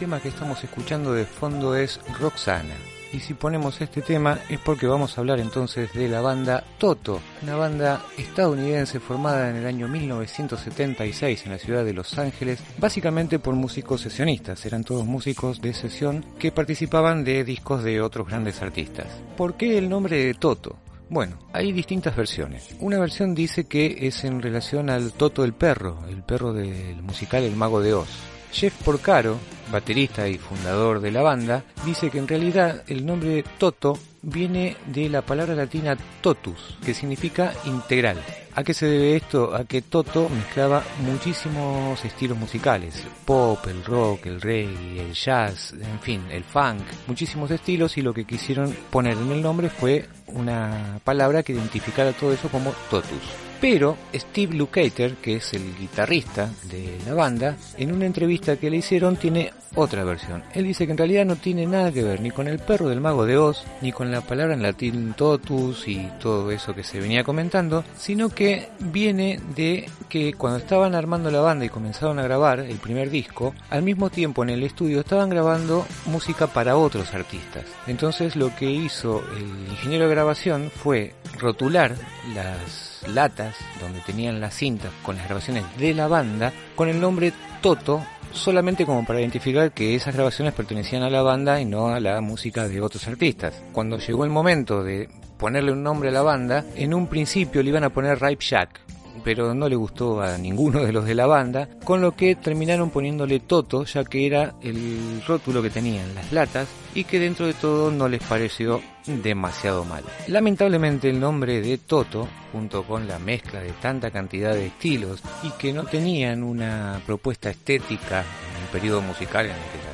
Tema 0.07 0.21
que 0.21 0.29
estamos 0.29 0.63
escuchando 0.63 1.13
de 1.13 1.25
fondo 1.25 1.75
es 1.75 1.99
Roxana. 2.21 2.77
Y 3.13 3.19
si 3.19 3.35
ponemos 3.35 3.81
este 3.81 4.03
tema 4.03 4.39
es 4.49 4.61
porque 4.61 4.87
vamos 4.87 5.19
a 5.19 5.21
hablar 5.21 5.41
entonces 5.41 5.93
de 5.95 6.07
la 6.07 6.21
banda 6.21 6.63
Toto, 6.79 7.21
una 7.43 7.57
banda 7.57 8.05
estadounidense 8.17 9.01
formada 9.01 9.51
en 9.51 9.57
el 9.57 9.67
año 9.67 9.89
1976 9.89 11.47
en 11.47 11.51
la 11.51 11.59
ciudad 11.59 11.85
de 11.85 11.93
Los 11.93 12.17
Ángeles, 12.19 12.61
básicamente 12.79 13.41
por 13.41 13.57
músicos 13.57 14.03
sesionistas, 14.03 14.65
eran 14.65 14.85
todos 14.85 15.05
músicos 15.05 15.61
de 15.61 15.75
sesión 15.75 16.25
que 16.39 16.53
participaban 16.53 17.25
de 17.25 17.43
discos 17.43 17.83
de 17.83 18.01
otros 18.01 18.29
grandes 18.29 18.63
artistas. 18.63 19.09
¿Por 19.37 19.55
qué 19.55 19.77
el 19.77 19.89
nombre 19.89 20.25
de 20.25 20.35
Toto? 20.35 20.77
Bueno, 21.09 21.37
hay 21.53 21.73
distintas 21.73 22.15
versiones. 22.15 22.77
Una 22.79 23.01
versión 23.01 23.35
dice 23.35 23.65
que 23.65 24.07
es 24.07 24.23
en 24.23 24.41
relación 24.41 24.89
al 24.89 25.15
Toto 25.15 25.43
el 25.43 25.53
perro, 25.53 25.99
el 26.09 26.23
perro 26.23 26.53
del 26.53 27.03
musical 27.03 27.43
El 27.43 27.57
Mago 27.57 27.81
de 27.81 27.95
Oz. 27.95 28.36
Jeff 28.57 28.73
Porcaro, 28.83 29.39
baterista 29.71 30.27
y 30.29 30.39
fundador 30.39 31.01
de 31.03 31.11
la 31.11 31.21
banda, 31.21 31.63
dice 31.85 32.09
que 32.09 32.17
en 32.17 32.27
realidad 32.27 32.85
el 32.87 33.05
nombre 33.05 33.45
Toto 33.59 33.99
viene 34.23 34.79
de 34.87 35.11
la 35.11 35.21
palabra 35.21 35.55
latina 35.55 35.95
totus, 36.23 36.79
que 36.83 36.95
significa 36.95 37.53
integral. 37.67 38.17
¿A 38.55 38.65
qué 38.65 38.73
se 38.73 38.87
debe 38.87 39.17
esto? 39.17 39.55
A 39.55 39.67
que 39.67 39.83
Toto 39.83 40.31
mezclaba 40.31 40.83
muchísimos 41.01 42.03
estilos 42.03 42.39
musicales, 42.39 43.05
pop, 43.27 43.59
el 43.67 43.85
rock, 43.85 44.25
el 44.25 44.41
reggae, 44.41 45.03
el 45.03 45.13
jazz, 45.13 45.75
en 45.75 46.01
fin, 46.01 46.23
el 46.31 46.43
funk, 46.43 46.81
muchísimos 47.09 47.51
estilos 47.51 47.99
y 47.99 48.01
lo 48.01 48.15
que 48.15 48.25
quisieron 48.25 48.75
poner 48.89 49.19
en 49.19 49.33
el 49.33 49.43
nombre 49.43 49.69
fue 49.69 50.09
una 50.29 50.99
palabra 51.05 51.43
que 51.43 51.53
identificara 51.53 52.13
todo 52.13 52.33
eso 52.33 52.49
como 52.49 52.73
totus. 52.89 53.46
Pero 53.61 53.97
Steve 54.15 54.55
Lukather, 54.55 55.15
que 55.17 55.37
es 55.37 55.55
el 55.55 55.77
guitarrista 55.77 56.51
de 56.65 56.99
la 57.07 57.15
banda, 57.15 57.57
en 57.79 57.93
una 57.93 58.07
entrevista 58.07 58.57
que 58.57 58.71
le 58.71 58.79
hicieron 58.79 59.17
tiene 59.17 59.53
otra 59.75 60.05
versión. 60.05 60.43
Él 60.55 60.65
dice 60.65 60.87
que 60.87 60.93
en 60.93 60.99
realidad 60.99 61.25
no 61.25 61.37
tiene 61.37 61.67
nada 61.67 61.93
que 61.93 62.03
ver 62.03 62.21
ni 62.21 62.31
con 62.31 62.49
el 62.49 62.59
perro 62.59 62.89
del 62.89 63.01
mago 63.01 63.27
de 63.27 63.37
Oz, 63.37 63.65
ni 63.83 63.93
con 63.93 64.11
la 64.11 64.21
palabra 64.21 64.55
en 64.55 64.63
latín 64.63 65.15
totus 65.15 65.89
y 65.89 66.09
todo 66.21 66.51
eso 66.51 66.75
que 66.75 66.83
se 66.83 67.01
venía 67.01 67.25
comentando, 67.25 67.85
sino 67.97 68.29
que 68.29 68.69
viene 68.79 69.41
de 69.55 69.89
que 70.09 70.35
cuando 70.35 70.59
estaban 70.59 70.95
armando 70.95 71.31
la 71.31 71.41
banda 71.41 71.65
y 71.65 71.71
comenzaron 71.71 72.19
a 72.19 72.25
grabar 72.25 72.61
el 72.61 72.79
primer 72.79 73.11
disco, 73.11 73.55
al 73.71 73.83
mismo 73.83 74.11
tiempo 74.11 74.43
en 74.43 74.51
el 74.51 74.63
estudio 74.63 75.01
estaban 75.01 75.31
grabando 75.31 75.87
música 76.07 76.47
para 76.47 76.77
otros 76.77 77.13
artistas. 77.15 77.65
Entonces 77.87 78.37
lo 78.37 78.55
que 78.57 78.71
hizo 78.71 79.23
el 79.37 79.71
ingeniero 79.71 80.09
de 80.09 80.15
grabación 80.15 80.71
fue 80.75 81.15
rotular 81.39 81.95
las 82.35 82.96
latas 83.09 83.57
donde 83.81 84.01
tenían 84.01 84.41
las 84.41 84.55
cintas 84.55 84.93
con 85.03 85.17
las 85.17 85.27
grabaciones 85.27 85.65
de 85.79 85.95
la 85.95 86.09
banda 86.09 86.53
con 86.75 86.89
el 86.89 87.01
nombre 87.01 87.33
Toto 87.61 88.03
solamente 88.33 88.87
como 88.87 89.05
para 89.05 89.21
identificar 89.21 89.73
que 89.73 89.95
esas 89.95 90.15
grabaciones 90.15 90.55
pertenecían 90.55 91.03
a 91.03 91.11
la 91.11 91.23
banda 91.23 91.61
y 91.61 91.65
no 91.65 91.89
a 91.89 92.01
la 92.01 92.21
música 92.21 92.69
de 92.69 92.81
otros 92.81 93.07
artistas. 93.09 93.63
Cuando 93.73 93.99
llegó 93.99 94.25
el 94.25 94.31
momento 94.31 94.83
de 94.83 95.09
ponerle 95.39 95.73
un 95.73 95.83
nombre 95.83 96.11
a 96.11 96.13
la 96.13 96.23
banda, 96.23 96.65
en 96.77 96.95
un 96.95 97.07
principio 97.07 97.63
le 97.63 97.71
iban 97.71 97.85
a 97.85 97.91
poner 97.91 98.21
Ripe 98.21 98.45
Shack, 98.45 98.81
pero 99.27 99.55
no 99.55 99.69
le 99.69 99.75
gustó 99.75 100.21
a 100.21 100.39
ninguno 100.39 100.85
de 100.85 100.93
los 100.93 101.05
de 101.05 101.17
la 101.17 101.27
banda, 101.27 101.69
con 101.83 102.01
lo 102.01 102.15
que 102.15 102.37
terminaron 102.37 102.91
poniéndole 102.91 103.41
Toto, 103.41 103.85
ya 103.85 104.05
que 104.05 104.25
era 104.25 104.55
el 104.63 105.21
rótulo 105.27 105.61
que 105.65 105.71
tenían 105.71 106.15
las 106.15 106.31
latas 106.31 106.69
y 106.95 107.03
que 107.03 107.19
dentro 107.19 107.45
de 107.45 107.55
todo 107.55 107.91
no 107.91 108.09
les 108.09 108.23
pareció 108.23 108.81
demasiado 109.05 109.85
mal. 109.85 110.05
Lamentablemente 110.29 111.11
el 111.11 111.19
nombre 111.19 111.61
de 111.61 111.77
Toto, 111.77 112.29
junto 112.53 112.85
con 112.85 113.09
la 113.09 113.19
mezcla 113.19 113.61
de 113.61 113.73
tanta 113.73 114.13
cantidad 114.13 114.55
de 114.55 114.67
estilos 114.67 115.21
y 115.43 115.51
que 115.59 115.73
no 115.73 115.83
tenían 115.87 116.45
una 116.45 117.01
propuesta 117.05 117.51
estética 117.51 118.21
en 118.21 118.63
el 118.63 118.69
periodo 118.71 119.03
musical 119.03 119.47
en 119.47 119.51
el 119.51 119.59
que 119.59 119.86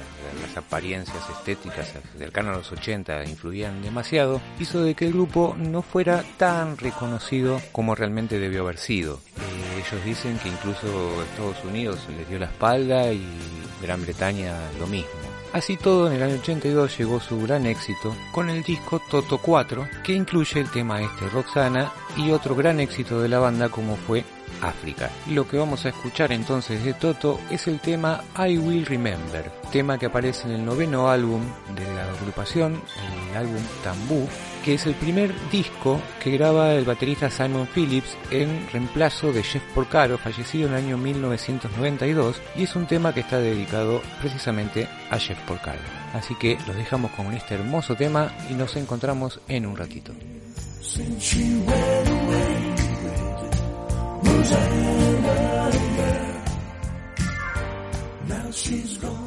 las 0.53 0.65
apariencias 0.65 1.29
estéticas 1.31 1.93
cercanas 2.17 2.55
a 2.55 2.59
los 2.59 2.73
80 2.73 3.25
influían 3.25 3.83
demasiado, 3.83 4.41
hizo 4.59 4.83
de 4.83 4.95
que 4.95 5.07
el 5.07 5.13
grupo 5.13 5.57
no 5.59 5.83
fuera 5.83 6.25
tan 6.37 6.77
reconocido 6.77 7.61
como 7.73 7.95
realmente 7.95 8.39
debió 8.39 8.63
haber 8.63 8.79
sido. 8.79 9.21
Eh, 9.37 9.85
ellos 9.87 10.05
dicen 10.05 10.39
que 10.39 10.49
incluso 10.49 11.23
Estados 11.23 11.65
Unidos 11.65 12.07
les 12.17 12.29
dio 12.29 12.39
la 12.39 12.47
espalda 12.47 13.13
y 13.13 13.23
Gran 13.83 14.03
Bretaña 14.03 14.55
lo 14.79 14.87
mismo. 14.87 15.11
Así 15.53 15.77
todo, 15.77 16.07
en 16.07 16.15
el 16.15 16.23
año 16.23 16.37
82 16.37 16.97
llegó 16.99 17.21
su 17.21 17.43
gran 17.43 17.67
éxito 17.67 18.15
con 18.33 18.49
el 18.49 18.63
disco 18.63 19.03
Toto 19.11 19.39
4, 19.39 19.87
que 20.03 20.15
incluye 20.15 20.61
el 20.61 20.71
tema 20.71 21.03
este 21.03 21.29
Roxana 21.29 21.93
y 22.17 22.31
otro 22.31 22.55
gran 22.55 22.81
éxito 22.81 23.21
de 23.21 23.29
la 23.29 23.39
banda 23.39 23.69
como 23.69 23.97
fue 23.97 24.25
África. 24.61 25.11
Lo 25.29 25.49
que 25.49 25.57
vamos 25.57 25.85
a 25.85 25.91
escuchar 25.91 26.33
entonces 26.33 26.85
de 26.85 26.95
Toto 26.95 27.41
es 27.51 27.67
el 27.67 27.81
tema 27.81 28.23
I 28.37 28.59
Will 28.59 28.87
Remember, 28.87 29.51
tema 29.71 29.99
que 29.99 30.07
aparece 30.07 30.49
en 30.49 30.55
el 30.55 30.65
noveno 30.65 31.09
álbum 31.09 31.43
de 31.75 31.85
la 31.95 32.05
agrupación, 32.13 32.81
el 33.31 33.37
álbum 33.37 33.63
Tambú, 33.83 34.29
que 34.65 34.75
es 34.75 34.87
el 34.87 34.95
primer 34.95 35.33
disco 35.51 36.01
que 36.23 36.31
graba 36.31 36.73
el 36.75 36.85
baterista 36.85 37.31
Simon 37.31 37.69
Phillips 37.75 38.17
en 38.31 38.69
reemplazo 38.73 39.33
de 39.33 39.43
Jeff 39.43 39.63
Porcaro, 39.75 40.19
fallecido 40.19 40.69
en 40.69 40.75
el 40.75 40.85
año 40.85 40.99
1992, 40.99 42.41
y 42.57 42.65
es 42.65 42.77
un 42.77 42.87
tema 42.87 43.13
que 43.13 43.21
está 43.21 43.39
dedicado 43.39 44.01
precisamente 44.21 44.89
a 45.11 45.19
Jeff 45.19 45.39
Porcaro. 45.41 45.81
Así 46.15 46.35
que 46.35 46.59
los 46.67 46.77
dejamos 46.77 47.11
con 47.13 47.33
este 47.33 47.55
hermoso 47.55 47.97
tema 47.97 48.33
y 48.51 48.55
nos 48.55 48.77
encontramos 48.77 49.41
en 49.49 49.67
un 49.67 49.77
ratito. 49.77 50.13
She's 58.53 58.99
gone, 58.99 59.22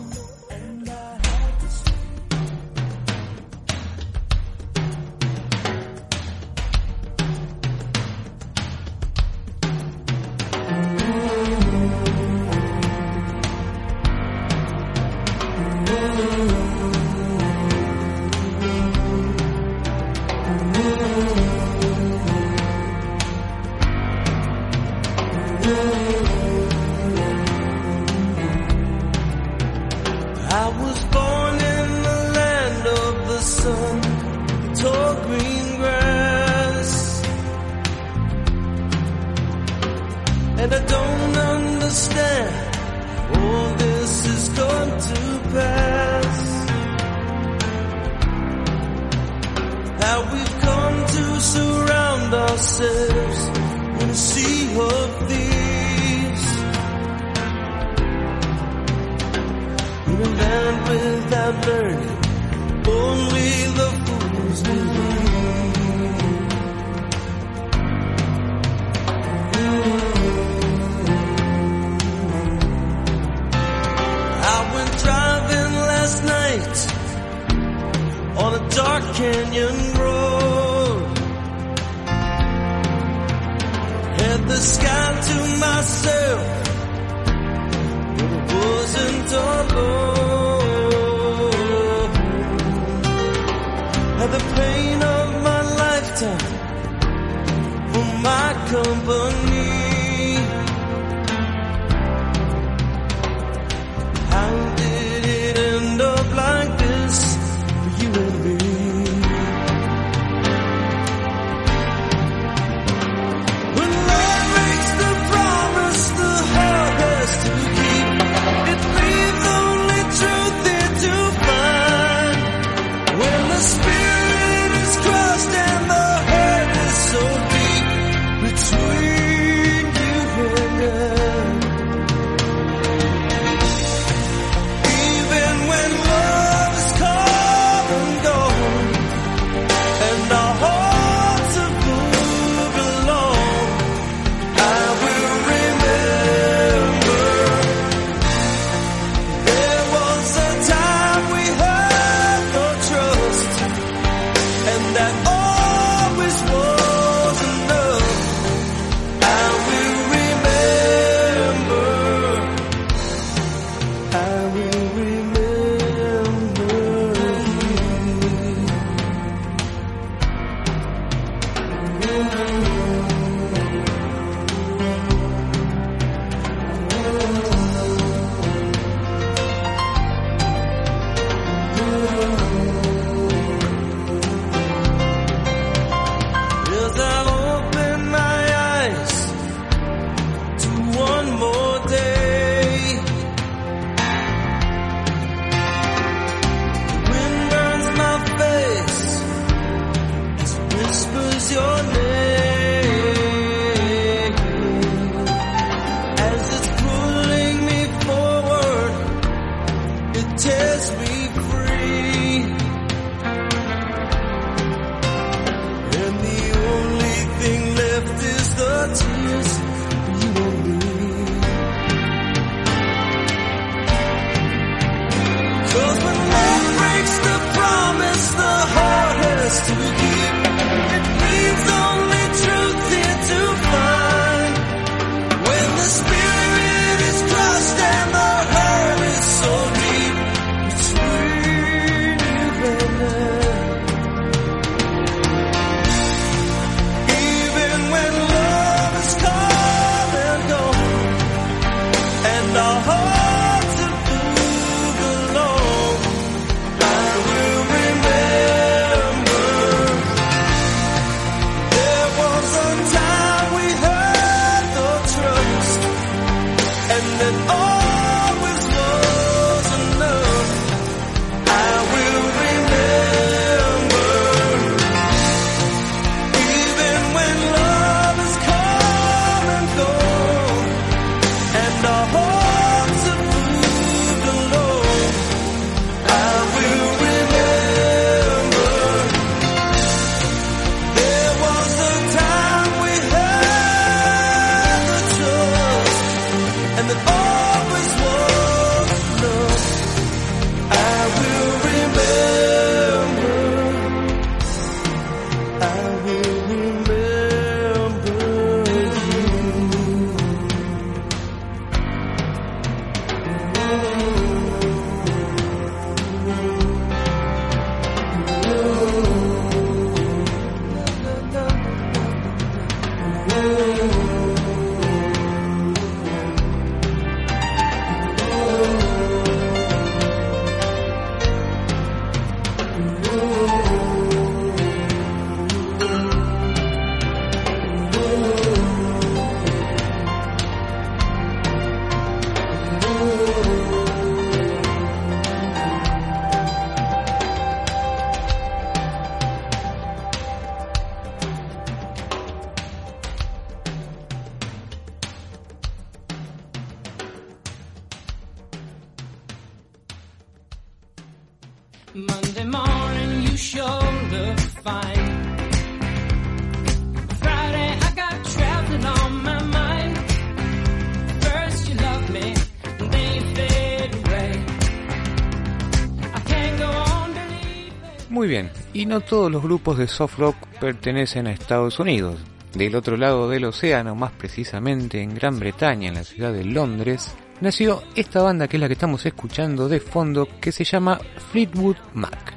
y 378.86 378.88
no 378.88 379.02
todos 379.02 379.32
los 379.32 379.42
grupos 379.42 379.80
de 379.80 379.88
soft 379.88 380.20
rock 380.20 380.36
pertenecen 380.60 381.26
a 381.26 381.32
Estados 381.32 381.80
Unidos. 381.80 382.20
Del 382.54 382.76
otro 382.76 382.98
lado 382.98 383.28
del 383.28 383.46
océano, 383.46 383.96
más 383.96 384.12
precisamente 384.12 385.02
en 385.02 385.16
Gran 385.16 385.40
Bretaña, 385.40 385.88
en 385.88 385.96
la 385.96 386.04
ciudad 386.04 386.32
de 386.32 386.46
Londres, 386.46 387.16
nació 387.42 387.82
esta 387.96 388.22
banda 388.22 388.48
que 388.48 388.58
es 388.58 388.62
la 388.62 388.68
que 388.68 388.74
estamos 388.74 389.04
escuchando 389.08 389.68
de 389.68 389.80
fondo, 389.80 390.28
que 390.40 390.52
se 390.52 390.64
llama 390.64 391.00
Fleetwood 391.32 391.78
Mac. 391.96 392.35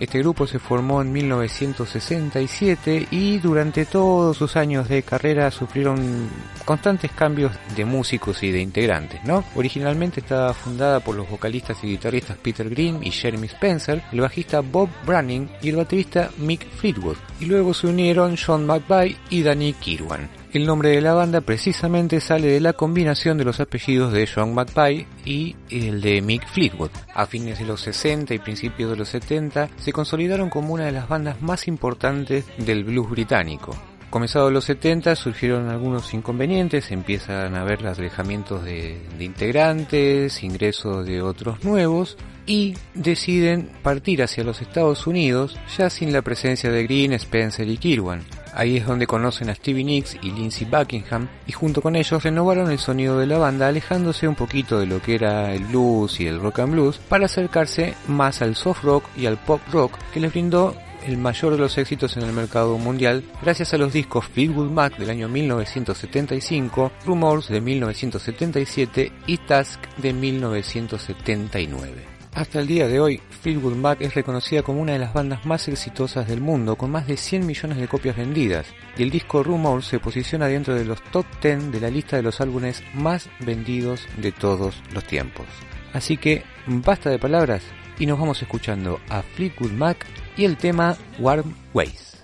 Este 0.00 0.20
grupo 0.20 0.46
se 0.46 0.60
formó 0.60 1.02
en 1.02 1.12
1967 1.12 3.08
y 3.10 3.38
durante 3.38 3.84
todos 3.84 4.36
sus 4.36 4.56
años 4.56 4.88
de 4.88 5.02
carrera 5.02 5.50
sufrieron 5.50 6.28
constantes 6.64 7.10
cambios 7.10 7.52
de 7.74 7.84
músicos 7.84 8.42
y 8.44 8.52
de 8.52 8.60
integrantes, 8.60 9.24
¿no? 9.24 9.42
Originalmente 9.56 10.20
estaba 10.20 10.54
fundada 10.54 11.00
por 11.00 11.16
los 11.16 11.28
vocalistas 11.28 11.82
y 11.82 11.88
guitarristas 11.88 12.36
Peter 12.36 12.70
Green 12.70 13.00
y 13.02 13.10
Jeremy 13.10 13.48
Spencer, 13.48 14.02
el 14.12 14.20
bajista 14.20 14.60
Bob 14.60 14.88
Branning 15.04 15.50
y 15.62 15.70
el 15.70 15.76
baterista 15.76 16.30
Mick 16.38 16.68
Fleetwood, 16.76 17.16
y 17.40 17.46
luego 17.46 17.74
se 17.74 17.88
unieron 17.88 18.36
John 18.36 18.66
McVie 18.66 19.16
y 19.30 19.42
Danny 19.42 19.72
Kirwan. 19.72 20.28
El 20.50 20.64
nombre 20.64 20.88
de 20.88 21.02
la 21.02 21.12
banda 21.12 21.42
precisamente 21.42 22.22
sale 22.22 22.48
de 22.48 22.60
la 22.60 22.72
combinación 22.72 23.36
de 23.36 23.44
los 23.44 23.60
apellidos 23.60 24.14
de 24.14 24.26
John 24.26 24.54
McVie 24.54 25.06
y 25.26 25.54
el 25.68 26.00
de 26.00 26.22
Mick 26.22 26.48
Fleetwood. 26.48 26.90
A 27.12 27.26
fines 27.26 27.58
de 27.58 27.66
los 27.66 27.82
60 27.82 28.32
y 28.32 28.38
principios 28.38 28.90
de 28.90 28.96
los 28.96 29.10
70 29.10 29.68
se 29.76 29.92
consolidaron 29.92 30.48
como 30.48 30.72
una 30.72 30.86
de 30.86 30.92
las 30.92 31.06
bandas 31.06 31.42
más 31.42 31.68
importantes 31.68 32.46
del 32.56 32.84
blues 32.84 33.10
británico. 33.10 33.76
Comenzados 34.08 34.50
los 34.50 34.64
70 34.64 35.16
surgieron 35.16 35.68
algunos 35.68 36.14
inconvenientes, 36.14 36.92
empiezan 36.92 37.54
a 37.54 37.60
haber 37.60 37.86
alejamientos 37.86 38.64
de, 38.64 39.06
de 39.18 39.24
integrantes, 39.24 40.42
ingresos 40.42 41.04
de 41.04 41.20
otros 41.20 41.62
nuevos 41.62 42.16
y 42.46 42.74
deciden 42.94 43.68
partir 43.82 44.22
hacia 44.22 44.44
los 44.44 44.62
Estados 44.62 45.06
Unidos 45.06 45.58
ya 45.76 45.90
sin 45.90 46.14
la 46.14 46.22
presencia 46.22 46.70
de 46.70 46.84
Green, 46.84 47.12
Spencer 47.12 47.68
y 47.68 47.76
Kirwan. 47.76 48.22
Ahí 48.58 48.76
es 48.76 48.86
donde 48.86 49.06
conocen 49.06 49.50
a 49.50 49.54
Stevie 49.54 49.84
Nicks 49.84 50.16
y 50.20 50.32
Lindsey 50.32 50.66
Buckingham 50.66 51.28
y 51.46 51.52
junto 51.52 51.80
con 51.80 51.94
ellos 51.94 52.24
renovaron 52.24 52.72
el 52.72 52.80
sonido 52.80 53.16
de 53.16 53.28
la 53.28 53.38
banda 53.38 53.68
alejándose 53.68 54.26
un 54.26 54.34
poquito 54.34 54.80
de 54.80 54.86
lo 54.86 55.00
que 55.00 55.14
era 55.14 55.54
el 55.54 55.66
blues 55.66 56.18
y 56.18 56.26
el 56.26 56.40
rock 56.40 56.58
and 56.58 56.72
blues 56.72 56.98
para 56.98 57.26
acercarse 57.26 57.94
más 58.08 58.42
al 58.42 58.56
soft 58.56 58.82
rock 58.82 59.04
y 59.16 59.26
al 59.26 59.38
pop 59.38 59.60
rock 59.70 59.96
que 60.12 60.18
les 60.18 60.32
brindó 60.32 60.74
el 61.06 61.18
mayor 61.18 61.52
de 61.52 61.58
los 61.58 61.78
éxitos 61.78 62.16
en 62.16 62.24
el 62.24 62.32
mercado 62.32 62.76
mundial 62.78 63.22
gracias 63.40 63.74
a 63.74 63.78
los 63.78 63.92
discos 63.92 64.26
Fleetwood 64.26 64.72
Mac 64.72 64.98
del 64.98 65.10
año 65.10 65.28
1975, 65.28 66.90
Rumors 67.06 67.46
de 67.46 67.60
1977 67.60 69.12
y 69.28 69.38
Task 69.38 69.80
de 69.98 70.12
1979. 70.12 72.17
Hasta 72.38 72.60
el 72.60 72.68
día 72.68 72.86
de 72.86 73.00
hoy, 73.00 73.20
Fleetwood 73.42 73.74
Mac 73.74 74.00
es 74.00 74.14
reconocida 74.14 74.62
como 74.62 74.80
una 74.80 74.92
de 74.92 75.00
las 75.00 75.12
bandas 75.12 75.44
más 75.44 75.66
exitosas 75.66 76.28
del 76.28 76.40
mundo, 76.40 76.76
con 76.76 76.88
más 76.88 77.08
de 77.08 77.16
100 77.16 77.44
millones 77.44 77.78
de 77.78 77.88
copias 77.88 78.16
vendidas, 78.16 78.64
y 78.96 79.02
el 79.02 79.10
disco 79.10 79.42
Rumors 79.42 79.88
se 79.88 79.98
posiciona 79.98 80.46
dentro 80.46 80.76
de 80.76 80.84
los 80.84 81.02
top 81.10 81.26
10 81.42 81.72
de 81.72 81.80
la 81.80 81.90
lista 81.90 82.14
de 82.14 82.22
los 82.22 82.40
álbumes 82.40 82.84
más 82.94 83.28
vendidos 83.40 84.06
de 84.18 84.30
todos 84.30 84.80
los 84.94 85.02
tiempos. 85.02 85.46
Así 85.92 86.16
que, 86.16 86.44
basta 86.68 87.10
de 87.10 87.18
palabras 87.18 87.64
y 87.98 88.06
nos 88.06 88.20
vamos 88.20 88.40
escuchando 88.40 89.00
a 89.08 89.22
Fleetwood 89.22 89.72
Mac 89.72 90.06
y 90.36 90.44
el 90.44 90.56
tema 90.56 90.96
Warm 91.18 91.56
Ways. 91.74 92.22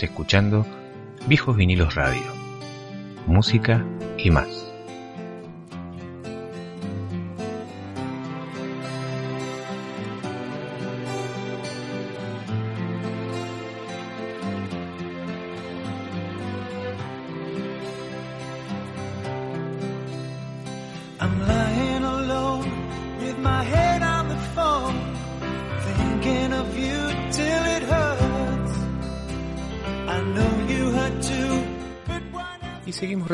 Escuchando 0.00 0.64
Viejos 1.26 1.56
Vinilos 1.56 1.94
Radio. 1.96 2.22
Música 3.26 3.84
y 4.16 4.30
más. 4.30 4.61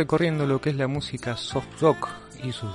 Recorriendo 0.08 0.46
lo 0.46 0.58
que 0.58 0.70
es 0.70 0.76
la 0.76 0.88
música 0.88 1.36
soft 1.36 1.82
rock 1.82 2.08
y 2.42 2.50
sus 2.52 2.70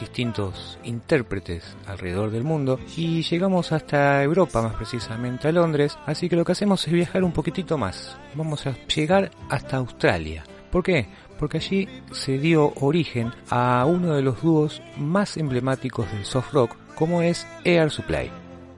distintos 0.00 0.78
intérpretes 0.84 1.76
alrededor 1.86 2.30
del 2.30 2.44
mundo 2.44 2.80
y 2.96 3.20
llegamos 3.24 3.72
hasta 3.72 4.22
Europa, 4.22 4.62
más 4.62 4.74
precisamente 4.74 5.48
a 5.48 5.52
Londres, 5.52 5.98
así 6.06 6.30
que 6.30 6.36
lo 6.36 6.46
que 6.46 6.52
hacemos 6.52 6.86
es 6.86 6.94
viajar 6.94 7.24
un 7.24 7.32
poquitito 7.32 7.76
más. 7.76 8.16
Vamos 8.34 8.66
a 8.66 8.74
llegar 8.86 9.30
hasta 9.50 9.76
Australia. 9.76 10.44
¿Por 10.70 10.82
qué? 10.82 11.08
Porque 11.38 11.58
allí 11.58 11.86
se 12.10 12.38
dio 12.38 12.72
origen 12.76 13.34
a 13.50 13.84
uno 13.84 14.14
de 14.14 14.22
los 14.22 14.40
dúos 14.40 14.80
más 14.96 15.36
emblemáticos 15.36 16.10
del 16.10 16.24
soft 16.24 16.54
rock, 16.54 16.74
como 16.94 17.20
es 17.20 17.46
Air 17.64 17.90
Supply. 17.90 18.30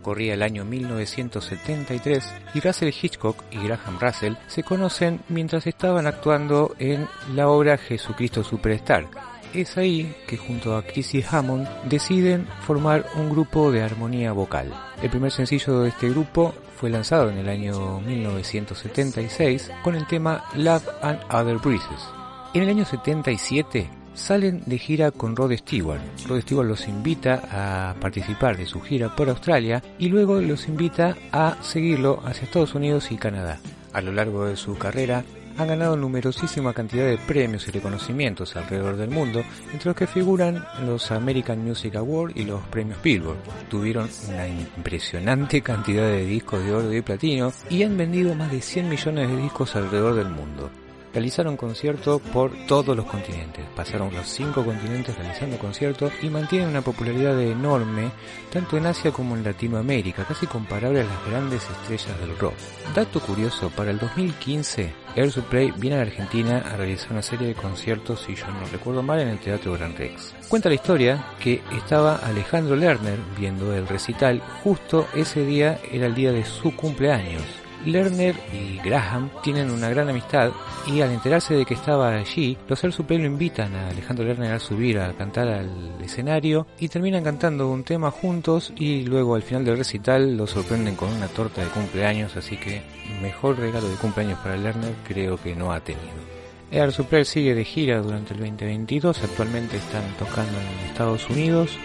Corría 0.03 0.35
el 0.35 0.43
año 0.43 0.65
1973 0.65 2.35
y 2.55 2.61
Russell 2.61 2.93
Hitchcock 3.01 3.45
y 3.51 3.59
Graham 3.59 3.99
Russell 4.01 4.35
se 4.47 4.63
conocen 4.63 5.21
mientras 5.29 5.67
estaban 5.67 6.07
actuando 6.07 6.75
en 6.79 7.07
la 7.35 7.49
obra 7.49 7.77
Jesucristo 7.77 8.43
Superstar. 8.43 9.07
Es 9.53 9.77
ahí 9.77 10.15
que 10.29 10.37
junto 10.37 10.77
a 10.77 10.83
Chrissy 10.83 11.25
Hammond 11.29 11.67
deciden 11.85 12.47
formar 12.67 13.05
un 13.17 13.31
grupo 13.31 13.73
de 13.73 13.83
armonía 13.83 14.33
vocal. 14.33 14.73
El 15.03 15.11
primer 15.11 15.33
sencillo 15.33 15.81
de 15.81 15.89
este 15.89 16.09
grupo 16.09 16.55
fue 16.77 16.89
lanzado 16.89 17.31
en 17.31 17.39
el 17.39 17.49
año 17.49 18.01
1976 18.01 19.71
con 19.83 19.97
el 19.97 20.07
tema 20.07 20.45
Love 20.55 20.89
and 21.03 21.21
Other 21.31 21.59
Breezes. 21.59 22.09
En 22.55 22.63
el 22.63 22.71
año 22.71 22.85
77 22.85 24.00
salen 24.15 24.63
de 24.67 24.79
gira 24.79 25.11
con 25.11 25.37
Rod 25.37 25.53
Stewart. 25.57 26.01
Rod 26.27 26.41
Stewart 26.41 26.69
los 26.69 26.89
invita 26.89 27.43
a 27.51 27.95
participar 28.01 28.57
de 28.57 28.67
su 28.67 28.81
gira 28.81 29.15
por 29.15 29.29
Australia 29.29 29.83
y 29.99 30.09
luego 30.09 30.41
los 30.41 30.69
invita 30.69 31.17
a 31.33 31.57
seguirlo 31.63 32.23
hacia 32.25 32.45
Estados 32.45 32.75
Unidos 32.75 33.11
y 33.13 33.17
Canadá. 33.17 33.59
A 33.93 34.01
lo 34.01 34.13
largo 34.13 34.47
de 34.47 34.57
su 34.57 34.77
carrera 34.79 35.25
han 35.59 35.69
ganado 35.69 35.97
numerosísima 35.97 36.73
cantidad 36.73 37.07
de 37.07 37.19
premios 37.19 37.67
y 37.69 37.71
reconocimientos 37.71 38.57
alrededor 38.57 38.97
del 38.97 39.11
mundo, 39.11 39.43
entre 39.73 39.91
los 39.91 39.97
que 39.97 40.07
figuran 40.07 40.65
los 40.87 41.11
American 41.11 41.63
Music 41.63 41.97
Awards 41.97 42.37
y 42.37 42.45
los 42.45 42.63
premios 42.69 43.03
Billboard. 43.03 43.39
Tuvieron 43.69 44.09
una 44.29 44.49
impresionante 44.49 45.61
cantidad 45.61 46.07
de 46.07 46.25
discos 46.25 46.65
de 46.65 46.73
oro 46.73 46.93
y 46.93 47.03
platino 47.03 47.53
y 47.69 47.83
han 47.83 47.97
vendido 47.97 48.35
más 48.35 48.51
de 48.51 48.61
100 48.61 48.89
millones 48.89 49.29
de 49.29 49.37
discos 49.37 49.77
alrededor 49.77 50.15
del 50.15 50.31
mundo. 50.31 50.71
Realizaron 51.13 51.57
conciertos 51.57 52.21
por 52.21 52.53
todos 52.67 52.97
los 52.97 53.07
continentes, 53.07 53.65
pasaron 53.75 54.15
los 54.15 54.29
cinco 54.29 54.65
continentes 54.65 55.17
realizando 55.17 55.59
conciertos 55.59 56.13
y 56.23 56.31
mantienen 56.31 56.69
una 56.69 56.83
popularidad 56.83 57.41
enorme 57.41 58.11
tanto 58.53 58.77
en 58.77 58.87
Asia 58.87 59.11
como 59.11 59.37
en 59.37 59.43
Latinoamérica, 59.43 60.25
casi 60.25 60.47
comparable 60.47 61.01
a 61.01 61.05
las 61.05 61.27
grandes 61.27 61.69
estrellas 61.69 62.21
del 62.21 62.39
rock. 62.39 62.55
Dato 62.95 63.21
curioso, 63.21 63.71
para 63.71 63.91
el 63.91 63.99
2015 63.99 64.93
Air 65.17 65.33
Supply 65.33 65.73
viene 65.77 65.97
a 65.97 66.03
Argentina 66.03 66.59
a 66.59 66.77
realizar 66.77 67.13
una 67.13 67.23
serie 67.23 67.49
de 67.49 67.55
conciertos, 67.55 68.21
si 68.21 68.37
yo 68.37 68.47
no 68.47 68.65
recuerdo 68.71 69.03
mal, 69.03 69.21
en 69.21 69.29
el 69.29 69.39
Teatro 69.39 69.73
Gran 69.73 69.97
Rex. 69.97 70.35
Cuenta 70.49 70.69
la 70.69 70.77
historia 70.77 71.25
que 71.41 71.61
estaba 71.73 72.17
Alejandro 72.17 72.77
Lerner 72.77 73.19
viendo 73.37 73.75
el 73.75 73.89
recital, 73.89 74.41
justo 74.63 75.09
ese 75.15 75.45
día 75.45 75.81
era 75.91 76.07
el 76.07 76.15
día 76.15 76.33
de 76.33 76.45
su 76.45 76.75
cumpleaños. 76.77 77.43
Lerner 77.85 78.35
y 78.53 78.79
Graham 78.79 79.31
tienen 79.43 79.71
una 79.71 79.89
gran 79.89 80.09
amistad 80.09 80.51
y 80.87 81.01
al 81.01 81.13
enterarse 81.13 81.55
de 81.55 81.65
que 81.65 81.75
estaba 81.75 82.15
allí, 82.15 82.57
los 82.69 82.83
Air 82.83 82.93
Supply 82.93 83.19
lo 83.19 83.27
invitan 83.27 83.75
a 83.75 83.89
Alejandro 83.89 84.25
Lerner 84.25 84.53
a 84.53 84.59
subir 84.59 84.99
a 84.99 85.13
cantar 85.13 85.49
al 85.49 86.01
escenario 86.03 86.67
y 86.79 86.89
terminan 86.89 87.25
cantando 87.25 87.71
un 87.71 87.85
tema 87.85 88.11
juntos 88.11 88.73
y 88.77 89.05
luego 89.05 89.35
al 89.35 89.43
final 89.43 89.65
del 89.65 89.79
recital 89.79 90.37
lo 90.37 90.47
sorprenden 90.47 90.97
con 90.97 91.11
una 91.11 91.29
torta 91.29 91.63
de 91.63 91.69
cumpleaños, 91.69 92.37
así 92.37 92.57
que 92.57 92.83
mejor 93.23 93.59
regalo 93.59 93.89
de 93.89 93.97
cumpleaños 93.97 94.39
para 94.41 94.57
Lerner 94.57 94.95
creo 95.07 95.37
que 95.37 95.55
no 95.55 95.73
ha 95.73 95.81
tenido. 95.81 96.31
Air 96.71 96.93
Supply 96.93 97.25
sigue 97.25 97.55
de 97.55 97.65
gira 97.65 98.01
durante 98.01 98.35
el 98.35 98.41
2022, 98.41 99.23
actualmente 99.23 99.77
están 99.77 100.05
tocando 100.19 100.53
en 100.59 100.89
Estados 100.89 101.29
Unidos, 101.29 101.77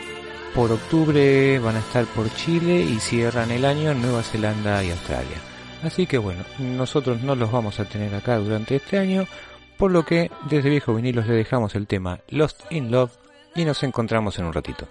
por 0.54 0.72
octubre 0.72 1.60
van 1.60 1.76
a 1.76 1.80
estar 1.80 2.06
por 2.06 2.34
Chile 2.36 2.82
y 2.82 3.00
cierran 3.00 3.52
el 3.52 3.66
año 3.66 3.92
en 3.92 4.02
Nueva 4.02 4.24
Zelanda 4.24 4.84
y 4.84 4.92
Australia. 4.92 5.55
Así 5.86 6.08
que 6.08 6.18
bueno, 6.18 6.44
nosotros 6.58 7.22
no 7.22 7.36
los 7.36 7.52
vamos 7.52 7.80
a 7.80 7.86
tener 7.86 8.16
acá 8.16 8.38
durante 8.38 8.76
este 8.76 8.98
año, 8.98 9.28
por 9.78 9.92
lo 9.92 10.04
que 10.04 10.32
desde 10.50 10.72
Viejo 10.72 10.96
Vinilos 10.96 11.28
le 11.28 11.36
dejamos 11.36 11.76
el 11.76 11.86
tema 11.86 12.20
Lost 12.30 12.64
in 12.72 12.90
Love 12.90 13.12
y 13.54 13.66
nos 13.66 13.84
encontramos 13.84 14.40
en 14.40 14.46
un 14.46 14.54
ratito. 14.54 14.88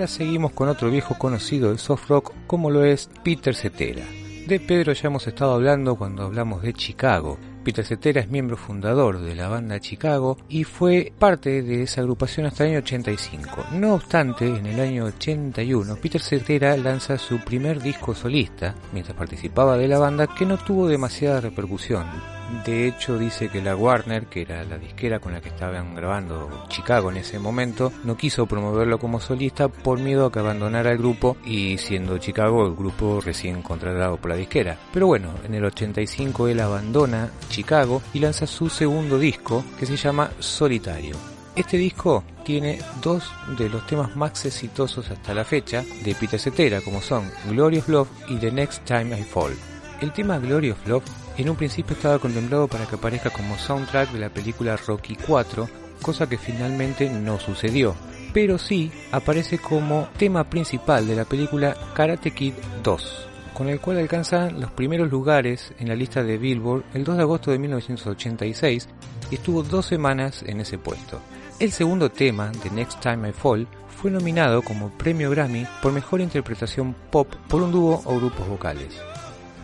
Ahora 0.00 0.08
seguimos 0.08 0.52
con 0.52 0.70
otro 0.70 0.90
viejo 0.90 1.18
conocido 1.18 1.68
del 1.68 1.78
soft 1.78 2.08
rock 2.08 2.32
como 2.46 2.70
lo 2.70 2.84
es 2.84 3.10
Peter 3.22 3.54
Cetera. 3.54 4.02
De 4.46 4.58
Pedro 4.58 4.94
ya 4.94 5.08
hemos 5.08 5.26
estado 5.26 5.52
hablando 5.52 5.94
cuando 5.96 6.22
hablamos 6.22 6.62
de 6.62 6.72
Chicago. 6.72 7.36
Peter 7.62 7.84
Cetera 7.84 8.22
es 8.22 8.30
miembro 8.30 8.56
fundador 8.56 9.20
de 9.20 9.34
la 9.34 9.48
banda 9.48 9.78
Chicago 9.78 10.38
y 10.48 10.64
fue 10.64 11.12
parte 11.18 11.60
de 11.60 11.82
esa 11.82 12.00
agrupación 12.00 12.46
hasta 12.46 12.64
el 12.64 12.70
año 12.70 12.78
85. 12.78 13.66
No 13.72 13.92
obstante, 13.92 14.46
en 14.46 14.64
el 14.64 14.80
año 14.80 15.04
81, 15.04 15.96
Peter 15.96 16.22
Cetera 16.22 16.74
lanza 16.78 17.18
su 17.18 17.38
primer 17.40 17.82
disco 17.82 18.14
solista, 18.14 18.74
mientras 18.94 19.14
participaba 19.18 19.76
de 19.76 19.88
la 19.88 19.98
banda, 19.98 20.28
que 20.28 20.46
no 20.46 20.56
tuvo 20.56 20.88
demasiada 20.88 21.42
repercusión. 21.42 22.39
De 22.64 22.88
hecho, 22.88 23.16
dice 23.16 23.48
que 23.48 23.62
la 23.62 23.76
Warner, 23.76 24.26
que 24.26 24.42
era 24.42 24.64
la 24.64 24.76
disquera 24.76 25.20
con 25.20 25.32
la 25.32 25.40
que 25.40 25.50
estaban 25.50 25.94
grabando 25.94 26.66
Chicago 26.68 27.10
en 27.10 27.18
ese 27.18 27.38
momento, 27.38 27.92
no 28.04 28.16
quiso 28.16 28.46
promoverlo 28.46 28.98
como 28.98 29.20
solista 29.20 29.68
por 29.68 30.00
miedo 30.00 30.26
a 30.26 30.32
que 30.32 30.40
abandonara 30.40 30.90
el 30.90 30.98
grupo 30.98 31.36
y 31.44 31.78
siendo 31.78 32.18
Chicago 32.18 32.66
el 32.66 32.74
grupo 32.74 33.20
recién 33.20 33.62
contratado 33.62 34.16
por 34.16 34.30
la 34.30 34.36
disquera. 34.36 34.76
Pero 34.92 35.06
bueno, 35.06 35.30
en 35.44 35.54
el 35.54 35.64
85 35.64 36.48
él 36.48 36.60
abandona 36.60 37.30
Chicago 37.48 38.02
y 38.12 38.18
lanza 38.18 38.46
su 38.46 38.68
segundo 38.68 39.18
disco 39.18 39.64
que 39.78 39.86
se 39.86 39.96
llama 39.96 40.30
Solitario. 40.40 41.16
Este 41.54 41.76
disco 41.76 42.24
tiene 42.44 42.78
dos 43.02 43.30
de 43.58 43.68
los 43.68 43.86
temas 43.86 44.16
más 44.16 44.44
exitosos 44.44 45.10
hasta 45.10 45.34
la 45.34 45.44
fecha 45.44 45.84
de 46.04 46.14
Peter 46.14 46.40
Cetera, 46.40 46.80
como 46.80 47.00
son 47.00 47.30
Glorious 47.48 47.88
Love 47.88 48.08
y 48.28 48.36
The 48.36 48.50
Next 48.50 48.84
Time 48.84 49.18
I 49.18 49.22
Fall. 49.22 49.52
El 50.00 50.12
tema 50.12 50.38
Glory 50.38 50.70
of 50.70 50.86
Love 50.86 51.04
en 51.40 51.48
un 51.48 51.56
principio 51.56 51.96
estaba 51.96 52.18
contemplado 52.18 52.68
para 52.68 52.86
que 52.86 52.96
aparezca 52.96 53.30
como 53.30 53.56
soundtrack 53.56 54.12
de 54.12 54.18
la 54.18 54.28
película 54.28 54.76
Rocky 54.76 55.16
4, 55.16 55.68
cosa 56.02 56.28
que 56.28 56.36
finalmente 56.36 57.08
no 57.08 57.38
sucedió. 57.38 57.94
Pero 58.34 58.58
sí 58.58 58.92
aparece 59.10 59.58
como 59.58 60.08
tema 60.18 60.44
principal 60.44 61.06
de 61.06 61.16
la 61.16 61.24
película 61.24 61.76
Karate 61.94 62.32
Kid 62.32 62.54
2, 62.82 63.26
con 63.54 63.68
el 63.68 63.80
cual 63.80 63.98
alcanza 63.98 64.50
los 64.50 64.70
primeros 64.72 65.10
lugares 65.10 65.72
en 65.78 65.88
la 65.88 65.96
lista 65.96 66.22
de 66.22 66.36
Billboard 66.36 66.84
el 66.94 67.04
2 67.04 67.16
de 67.16 67.22
agosto 67.22 67.50
de 67.50 67.58
1986 67.58 68.88
y 69.30 69.34
estuvo 69.36 69.62
dos 69.62 69.86
semanas 69.86 70.44
en 70.46 70.60
ese 70.60 70.78
puesto. 70.78 71.20
El 71.58 71.72
segundo 71.72 72.10
tema, 72.10 72.52
The 72.62 72.70
Next 72.70 73.00
Time 73.00 73.30
I 73.30 73.32
Fall, 73.32 73.66
fue 74.00 74.10
nominado 74.10 74.62
como 74.62 74.90
premio 74.90 75.30
Grammy 75.30 75.66
por 75.82 75.92
mejor 75.92 76.20
interpretación 76.20 76.94
pop 77.10 77.28
por 77.48 77.62
un 77.62 77.72
dúo 77.72 78.00
o 78.04 78.16
grupos 78.16 78.48
vocales. 78.48 78.94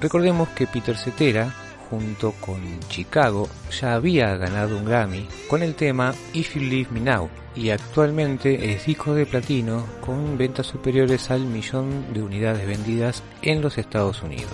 Recordemos 0.01 0.49
que 0.51 0.67
Peter 0.67 0.97
Cetera, 0.97 1.55
junto 1.91 2.33
con 2.33 2.61
Chicago, 2.89 3.49
ya 3.81 3.95
había 3.95 4.37
ganado 4.37 4.77
un 4.77 4.85
Grammy 4.85 5.27
con 5.49 5.63
el 5.63 5.75
tema 5.75 6.15
If 6.33 6.55
You 6.55 6.63
Leave 6.63 6.91
Me 6.91 7.01
Now 7.01 7.29
y 7.55 7.71
actualmente 7.71 8.73
es 8.73 8.87
disco 8.87 9.15
de 9.15 9.27
platino 9.27 9.87
con 10.01 10.37
ventas 10.37 10.67
superiores 10.67 11.31
al 11.31 11.41
millón 11.41 12.13
de 12.13 12.23
unidades 12.23 12.67
vendidas 12.67 13.23
en 13.43 13.63
los 13.63 13.79
Estados 13.79 14.23
Unidos. 14.23 14.53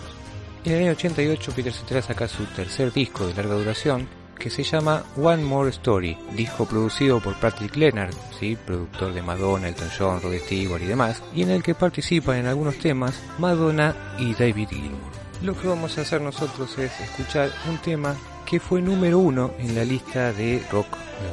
En 0.64 0.72
el 0.72 0.82
año 0.82 0.92
88 0.92 1.52
Peter 1.56 1.72
Cetera 1.72 2.02
saca 2.02 2.28
su 2.28 2.44
tercer 2.46 2.92
disco 2.92 3.26
de 3.26 3.34
larga 3.34 3.54
duración 3.54 4.08
que 4.42 4.50
se 4.50 4.64
llama 4.64 5.04
One 5.16 5.44
More 5.44 5.70
Story, 5.70 6.18
disco 6.34 6.66
producido 6.66 7.20
por 7.20 7.38
Patrick 7.38 7.76
Leonard, 7.76 8.14
¿sí? 8.38 8.56
productor 8.56 9.12
de 9.12 9.22
Madonna, 9.22 9.68
Elton 9.68 9.88
John, 9.96 10.20
Rod 10.20 10.34
Stewart 10.34 10.82
y 10.82 10.86
demás, 10.86 11.22
y 11.32 11.42
en 11.42 11.50
el 11.50 11.62
que 11.62 11.76
participan 11.76 12.38
en 12.38 12.46
algunos 12.46 12.76
temas 12.78 13.22
Madonna 13.38 13.94
y 14.18 14.34
David 14.34 14.68
Gilmour. 14.70 15.11
Lo 15.42 15.58
que 15.58 15.66
vamos 15.66 15.98
a 15.98 16.02
hacer 16.02 16.20
nosotros 16.20 16.78
es 16.78 17.00
escuchar 17.00 17.50
un 17.68 17.78
tema 17.78 18.14
que 18.46 18.60
fue 18.60 18.80
número 18.80 19.18
uno 19.18 19.52
en 19.58 19.74
la 19.74 19.84
lista 19.84 20.32
de 20.32 20.64
rock 20.70 20.86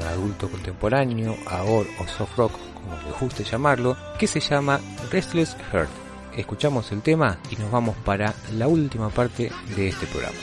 adulto 0.10 0.49
contemporáneo, 0.49 1.36
AOR 1.47 1.86
o 1.99 2.07
soft 2.07 2.36
rock, 2.38 2.53
como 2.74 2.95
le 3.03 3.12
guste 3.20 3.43
llamarlo, 3.43 3.95
que 4.18 4.28
se 4.28 4.39
llama 4.39 4.80
Restless 5.12 5.55
Heart. 5.72 5.89
Escuchamos 6.36 6.91
el 6.91 7.01
tema 7.01 7.38
y 7.51 7.55
nos 7.57 7.70
vamos 7.72 7.95
para 8.03 8.34
la 8.53 8.68
última 8.68 9.10
parte 9.10 9.51
de 9.76 9.89
este 9.89 10.07
programa. 10.07 10.38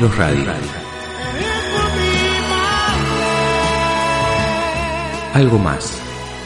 Vinilos 0.00 0.16
Radio. 0.16 0.44
Algo 5.34 5.58
más 5.58 6.00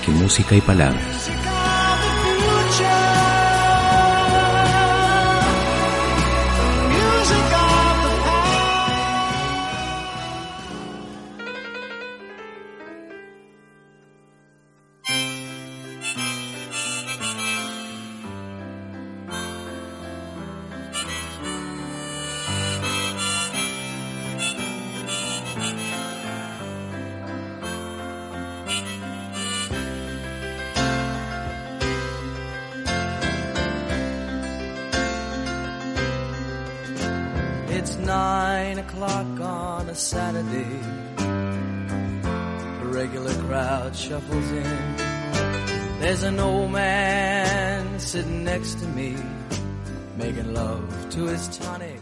que 0.05 0.11
música 0.11 0.57
y 0.57 0.61
palabras. 0.61 1.14
Nine 38.65 38.79
o'clock 38.79 39.27
on 39.41 39.89
a 39.89 39.95
Saturday. 39.95 40.81
The 42.81 42.87
regular 43.01 43.35
crowd 43.47 43.95
shuffles 43.95 44.51
in. 44.51 44.97
There's 46.01 46.23
an 46.23 46.41
old 46.41 46.71
man 46.71 48.01
sitting 48.01 48.45
next 48.45 48.79
to 48.81 48.87
me, 48.89 49.17
making 50.17 50.55
love 50.55 50.83
to 51.11 51.27
his 51.27 51.49
tonic 51.59 52.01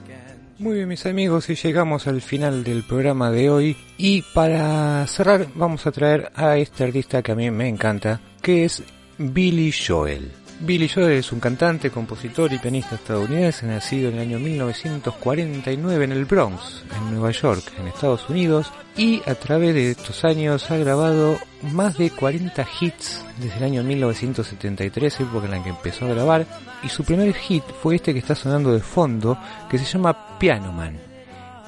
Muy 0.59 0.77
bien 0.77 0.89
mis 0.89 1.07
amigos 1.07 1.51
y 1.51 1.57
llegamos 1.57 2.07
al 2.07 2.21
final 2.21 2.63
del 2.63 2.85
programa 2.85 3.33
de 3.33 3.51
hoy 3.51 3.77
y 3.99 4.23
para 4.33 5.05
cerrar 5.09 5.49
vamos 5.57 5.87
a 5.87 5.91
traer 5.91 6.31
a 6.37 6.57
este 6.57 6.85
artista 6.85 7.23
que 7.23 7.33
a 7.33 7.35
mí 7.35 7.51
me 7.51 7.69
encanta 7.69 8.21
que 8.41 8.65
es 8.65 8.85
Billy 9.19 9.73
Joel. 9.73 10.41
Billy 10.65 10.89
Joel 10.89 11.19
es 11.19 11.33
un 11.33 11.41
cantante, 11.41 11.91
compositor 11.91 12.53
y 12.53 12.59
pianista 12.59 12.95
estadounidense 12.95 13.67
nacido 13.67 14.11
en 14.11 14.15
el 14.15 14.21
año 14.21 14.39
1949 14.39 16.05
en 16.05 16.13
el 16.13 16.25
Bronx, 16.25 16.85
en 16.97 17.11
Nueva 17.11 17.33
York, 17.33 17.65
en 17.81 17.89
Estados 17.89 18.31
Unidos 18.31 18.73
y 18.97 19.29
a 19.29 19.35
través 19.35 19.75
de 19.75 19.91
estos 19.91 20.25
años 20.25 20.71
ha 20.71 20.77
grabado 20.77 21.37
más 21.73 21.99
de 21.99 22.11
40 22.11 22.65
hits 22.81 23.25
desde 23.41 23.57
el 23.57 23.65
año 23.65 23.83
1973, 23.83 25.21
época 25.21 25.47
en 25.47 25.51
la 25.51 25.65
que 25.65 25.71
empezó 25.71 26.05
a 26.05 26.15
grabar, 26.15 26.47
y 26.85 26.89
su 26.89 27.03
primer 27.03 27.35
hit 27.35 27.65
fue 27.83 27.97
este 27.97 28.13
que 28.13 28.21
está 28.21 28.37
sonando 28.37 28.73
de 28.73 28.81
fondo, 28.81 29.37
que 29.69 29.79
se 29.79 29.85
llama 29.85 30.39
Piano 30.39 30.71
Man. 30.73 30.97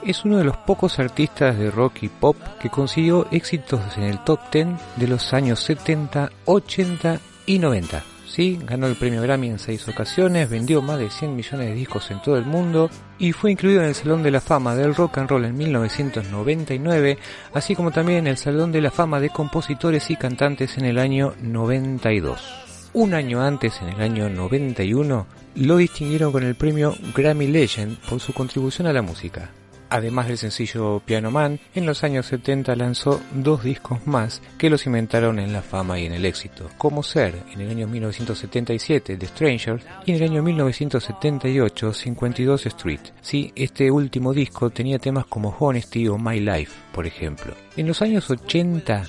Es 0.06 0.24
uno 0.24 0.38
de 0.38 0.44
los 0.44 0.56
pocos 0.58 1.00
artistas 1.00 1.58
de 1.58 1.72
rock 1.72 2.04
y 2.04 2.08
pop 2.08 2.36
que 2.60 2.70
consiguió 2.70 3.26
éxitos 3.32 3.80
en 3.96 4.04
el 4.04 4.22
top 4.22 4.38
10 4.52 4.68
de 4.94 5.08
los 5.08 5.32
años 5.32 5.58
70, 5.64 6.30
80 6.44 7.18
y 7.46 7.58
90. 7.58 8.13
Sí, 8.34 8.58
ganó 8.66 8.88
el 8.88 8.96
premio 8.96 9.22
Grammy 9.22 9.46
en 9.46 9.60
seis 9.60 9.86
ocasiones, 9.86 10.50
vendió 10.50 10.82
más 10.82 10.98
de 10.98 11.08
100 11.08 11.36
millones 11.36 11.68
de 11.68 11.74
discos 11.74 12.10
en 12.10 12.20
todo 12.20 12.36
el 12.36 12.44
mundo 12.44 12.90
y 13.16 13.30
fue 13.30 13.52
incluido 13.52 13.80
en 13.80 13.86
el 13.86 13.94
Salón 13.94 14.24
de 14.24 14.32
la 14.32 14.40
Fama 14.40 14.74
del 14.74 14.96
Rock 14.96 15.18
and 15.18 15.30
Roll 15.30 15.44
en 15.44 15.56
1999, 15.56 17.16
así 17.52 17.76
como 17.76 17.92
también 17.92 18.18
en 18.18 18.26
el 18.26 18.36
Salón 18.36 18.72
de 18.72 18.80
la 18.80 18.90
Fama 18.90 19.20
de 19.20 19.30
Compositores 19.30 20.10
y 20.10 20.16
Cantantes 20.16 20.76
en 20.78 20.84
el 20.84 20.98
año 20.98 21.34
92. 21.42 22.90
Un 22.94 23.14
año 23.14 23.40
antes, 23.40 23.80
en 23.80 23.90
el 23.90 24.00
año 24.00 24.28
91, 24.28 25.26
lo 25.54 25.76
distinguieron 25.76 26.32
con 26.32 26.42
el 26.42 26.56
premio 26.56 26.92
Grammy 27.14 27.46
Legend 27.46 28.00
por 28.00 28.18
su 28.18 28.32
contribución 28.32 28.88
a 28.88 28.92
la 28.92 29.02
música. 29.02 29.52
Además 29.90 30.28
del 30.28 30.38
sencillo 30.38 31.00
Piano 31.04 31.30
Man, 31.30 31.60
en 31.74 31.86
los 31.86 32.04
años 32.04 32.26
70 32.26 32.74
lanzó 32.76 33.20
dos 33.32 33.62
discos 33.62 34.06
más 34.06 34.42
que 34.58 34.70
lo 34.70 34.78
cimentaron 34.78 35.38
en 35.38 35.52
la 35.52 35.62
fama 35.62 35.98
y 35.98 36.06
en 36.06 36.12
el 36.12 36.24
éxito, 36.24 36.68
como 36.78 37.02
Ser 37.02 37.34
en 37.52 37.60
el 37.60 37.70
año 37.70 37.86
1977 37.86 39.16
The 39.16 39.26
Strangers 39.26 39.84
y 40.06 40.12
en 40.12 40.16
el 40.16 40.30
año 40.30 40.42
1978 40.42 41.92
52 41.92 42.66
Street. 42.66 43.00
Sí, 43.20 43.52
este 43.54 43.90
último 43.90 44.32
disco 44.32 44.70
tenía 44.70 44.98
temas 44.98 45.26
como 45.26 45.56
Honesty 45.58 46.08
o 46.08 46.18
My 46.18 46.40
Life, 46.40 46.72
por 46.92 47.06
ejemplo. 47.06 47.54
En 47.76 47.86
los 47.86 48.02
años 48.02 48.30
80 48.30 49.04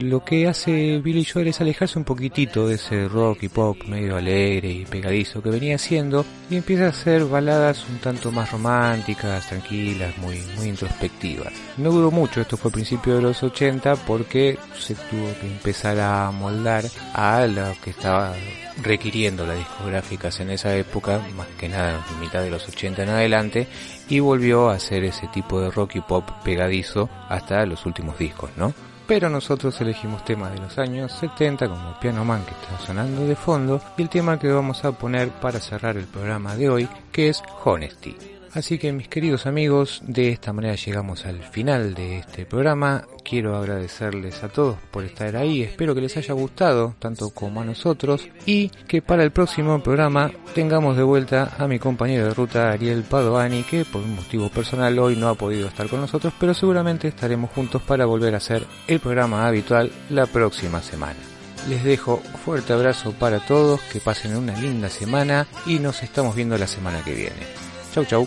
lo 0.00 0.24
que 0.24 0.48
hace 0.48 0.98
Billy 0.98 1.24
Joel 1.24 1.48
es 1.48 1.60
alejarse 1.60 1.98
un 1.98 2.04
poquitito 2.04 2.66
de 2.66 2.76
ese 2.76 3.08
rock 3.08 3.42
y 3.42 3.48
pop 3.48 3.76
medio 3.86 4.16
alegre 4.16 4.70
y 4.70 4.84
pegadizo 4.84 5.42
que 5.42 5.50
venía 5.50 5.76
haciendo 5.76 6.24
y 6.48 6.56
empieza 6.56 6.86
a 6.86 6.88
hacer 6.88 7.24
baladas 7.24 7.86
un 7.88 7.98
tanto 7.98 8.32
más 8.32 8.50
románticas, 8.50 9.48
tranquilas, 9.48 10.16
muy, 10.18 10.40
muy 10.56 10.68
introspectivas. 10.68 11.52
No 11.76 11.90
duró 11.90 12.10
mucho, 12.10 12.40
esto 12.40 12.56
fue 12.56 12.70
a 12.70 12.74
principios 12.74 13.16
de 13.16 13.22
los 13.22 13.42
80 13.42 13.96
porque 14.06 14.58
se 14.78 14.94
tuvo 14.94 15.32
que 15.40 15.46
empezar 15.46 16.00
a 16.00 16.30
moldar 16.30 16.84
a 17.12 17.46
lo 17.46 17.74
que 17.82 17.90
estaba 17.90 18.34
requiriendo 18.82 19.46
las 19.46 19.58
discográficas 19.58 20.40
en 20.40 20.50
esa 20.50 20.74
época, 20.76 21.20
más 21.36 21.48
que 21.58 21.68
nada 21.68 22.04
en 22.10 22.20
mitad 22.20 22.42
de 22.42 22.50
los 22.50 22.66
80 22.66 23.02
en 23.02 23.08
adelante, 23.10 23.66
y 24.08 24.20
volvió 24.20 24.70
a 24.70 24.74
hacer 24.74 25.04
ese 25.04 25.28
tipo 25.28 25.60
de 25.60 25.70
rock 25.70 25.96
y 25.96 26.00
pop 26.00 26.28
pegadizo 26.42 27.10
hasta 27.28 27.66
los 27.66 27.84
últimos 27.84 28.18
discos, 28.18 28.50
¿no? 28.56 28.72
Pero 29.10 29.28
nosotros 29.28 29.80
elegimos 29.80 30.24
temas 30.24 30.52
de 30.52 30.60
los 30.60 30.78
años 30.78 31.10
70 31.14 31.68
como 31.68 31.98
Piano 31.98 32.24
Man 32.24 32.44
que 32.44 32.52
está 32.52 32.78
sonando 32.78 33.26
de 33.26 33.34
fondo 33.34 33.82
y 33.96 34.02
el 34.02 34.08
tema 34.08 34.38
que 34.38 34.46
vamos 34.46 34.84
a 34.84 34.92
poner 34.92 35.30
para 35.30 35.58
cerrar 35.58 35.96
el 35.96 36.04
programa 36.04 36.54
de 36.54 36.70
hoy 36.70 36.88
que 37.10 37.28
es 37.28 37.42
Honesty. 37.64 38.39
Así 38.52 38.78
que 38.78 38.92
mis 38.92 39.06
queridos 39.06 39.46
amigos, 39.46 40.02
de 40.04 40.30
esta 40.30 40.52
manera 40.52 40.74
llegamos 40.74 41.24
al 41.24 41.40
final 41.42 41.94
de 41.94 42.18
este 42.18 42.46
programa. 42.46 43.06
Quiero 43.22 43.56
agradecerles 43.56 44.42
a 44.42 44.48
todos 44.48 44.76
por 44.90 45.04
estar 45.04 45.36
ahí, 45.36 45.62
espero 45.62 45.94
que 45.94 46.00
les 46.00 46.16
haya 46.16 46.34
gustado 46.34 46.96
tanto 46.98 47.30
como 47.30 47.60
a 47.60 47.64
nosotros 47.64 48.28
y 48.46 48.68
que 48.88 49.02
para 49.02 49.22
el 49.22 49.30
próximo 49.30 49.80
programa 49.80 50.32
tengamos 50.52 50.96
de 50.96 51.04
vuelta 51.04 51.54
a 51.58 51.68
mi 51.68 51.78
compañero 51.78 52.26
de 52.26 52.34
ruta 52.34 52.72
Ariel 52.72 53.04
Padovani 53.04 53.62
que 53.62 53.84
por 53.84 54.02
un 54.02 54.16
motivo 54.16 54.48
personal 54.48 54.98
hoy 54.98 55.14
no 55.14 55.28
ha 55.28 55.34
podido 55.34 55.68
estar 55.68 55.88
con 55.88 56.00
nosotros, 56.00 56.32
pero 56.40 56.52
seguramente 56.52 57.06
estaremos 57.06 57.50
juntos 57.50 57.82
para 57.82 58.04
volver 58.04 58.34
a 58.34 58.38
hacer 58.38 58.66
el 58.88 58.98
programa 58.98 59.46
habitual 59.46 59.92
la 60.08 60.26
próxima 60.26 60.82
semana. 60.82 61.20
Les 61.68 61.84
dejo 61.84 62.16
fuerte 62.44 62.72
abrazo 62.72 63.12
para 63.12 63.38
todos, 63.38 63.80
que 63.92 64.00
pasen 64.00 64.34
una 64.34 64.58
linda 64.58 64.88
semana 64.88 65.46
y 65.66 65.78
nos 65.78 66.02
estamos 66.02 66.34
viendo 66.34 66.58
la 66.58 66.66
semana 66.66 67.04
que 67.04 67.14
viene. 67.14 67.69
Chau 67.92 68.04
chau. 68.04 68.26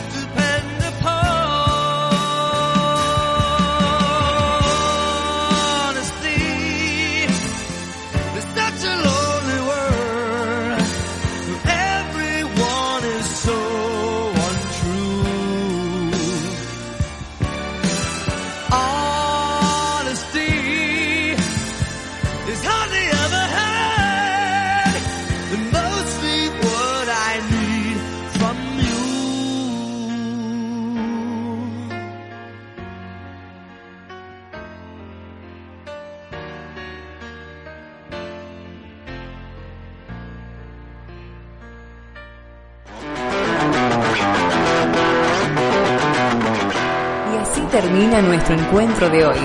nuestro 48.21 48.55
encuentro 48.55 49.09
de 49.09 49.25
hoy. 49.25 49.39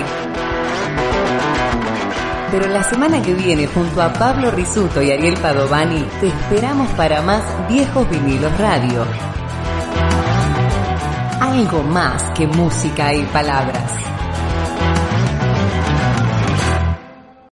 Pero 2.51 2.67
la 2.67 2.83
semana 2.83 3.21
que 3.21 3.33
viene, 3.33 3.67
junto 3.67 4.01
a 4.01 4.13
Pablo 4.13 4.51
Risuto 4.51 5.01
y 5.01 5.11
Ariel 5.11 5.37
Padovani, 5.37 6.05
te 6.21 6.27
esperamos 6.27 6.89
para 6.91 7.21
más 7.21 7.43
Viejos 7.67 8.09
Vinilos 8.09 8.57
Radio. 8.57 9.05
Algo 11.41 11.83
más 11.83 12.23
que 12.31 12.47
música 12.47 13.13
y 13.13 13.23
palabras. 13.23 14.06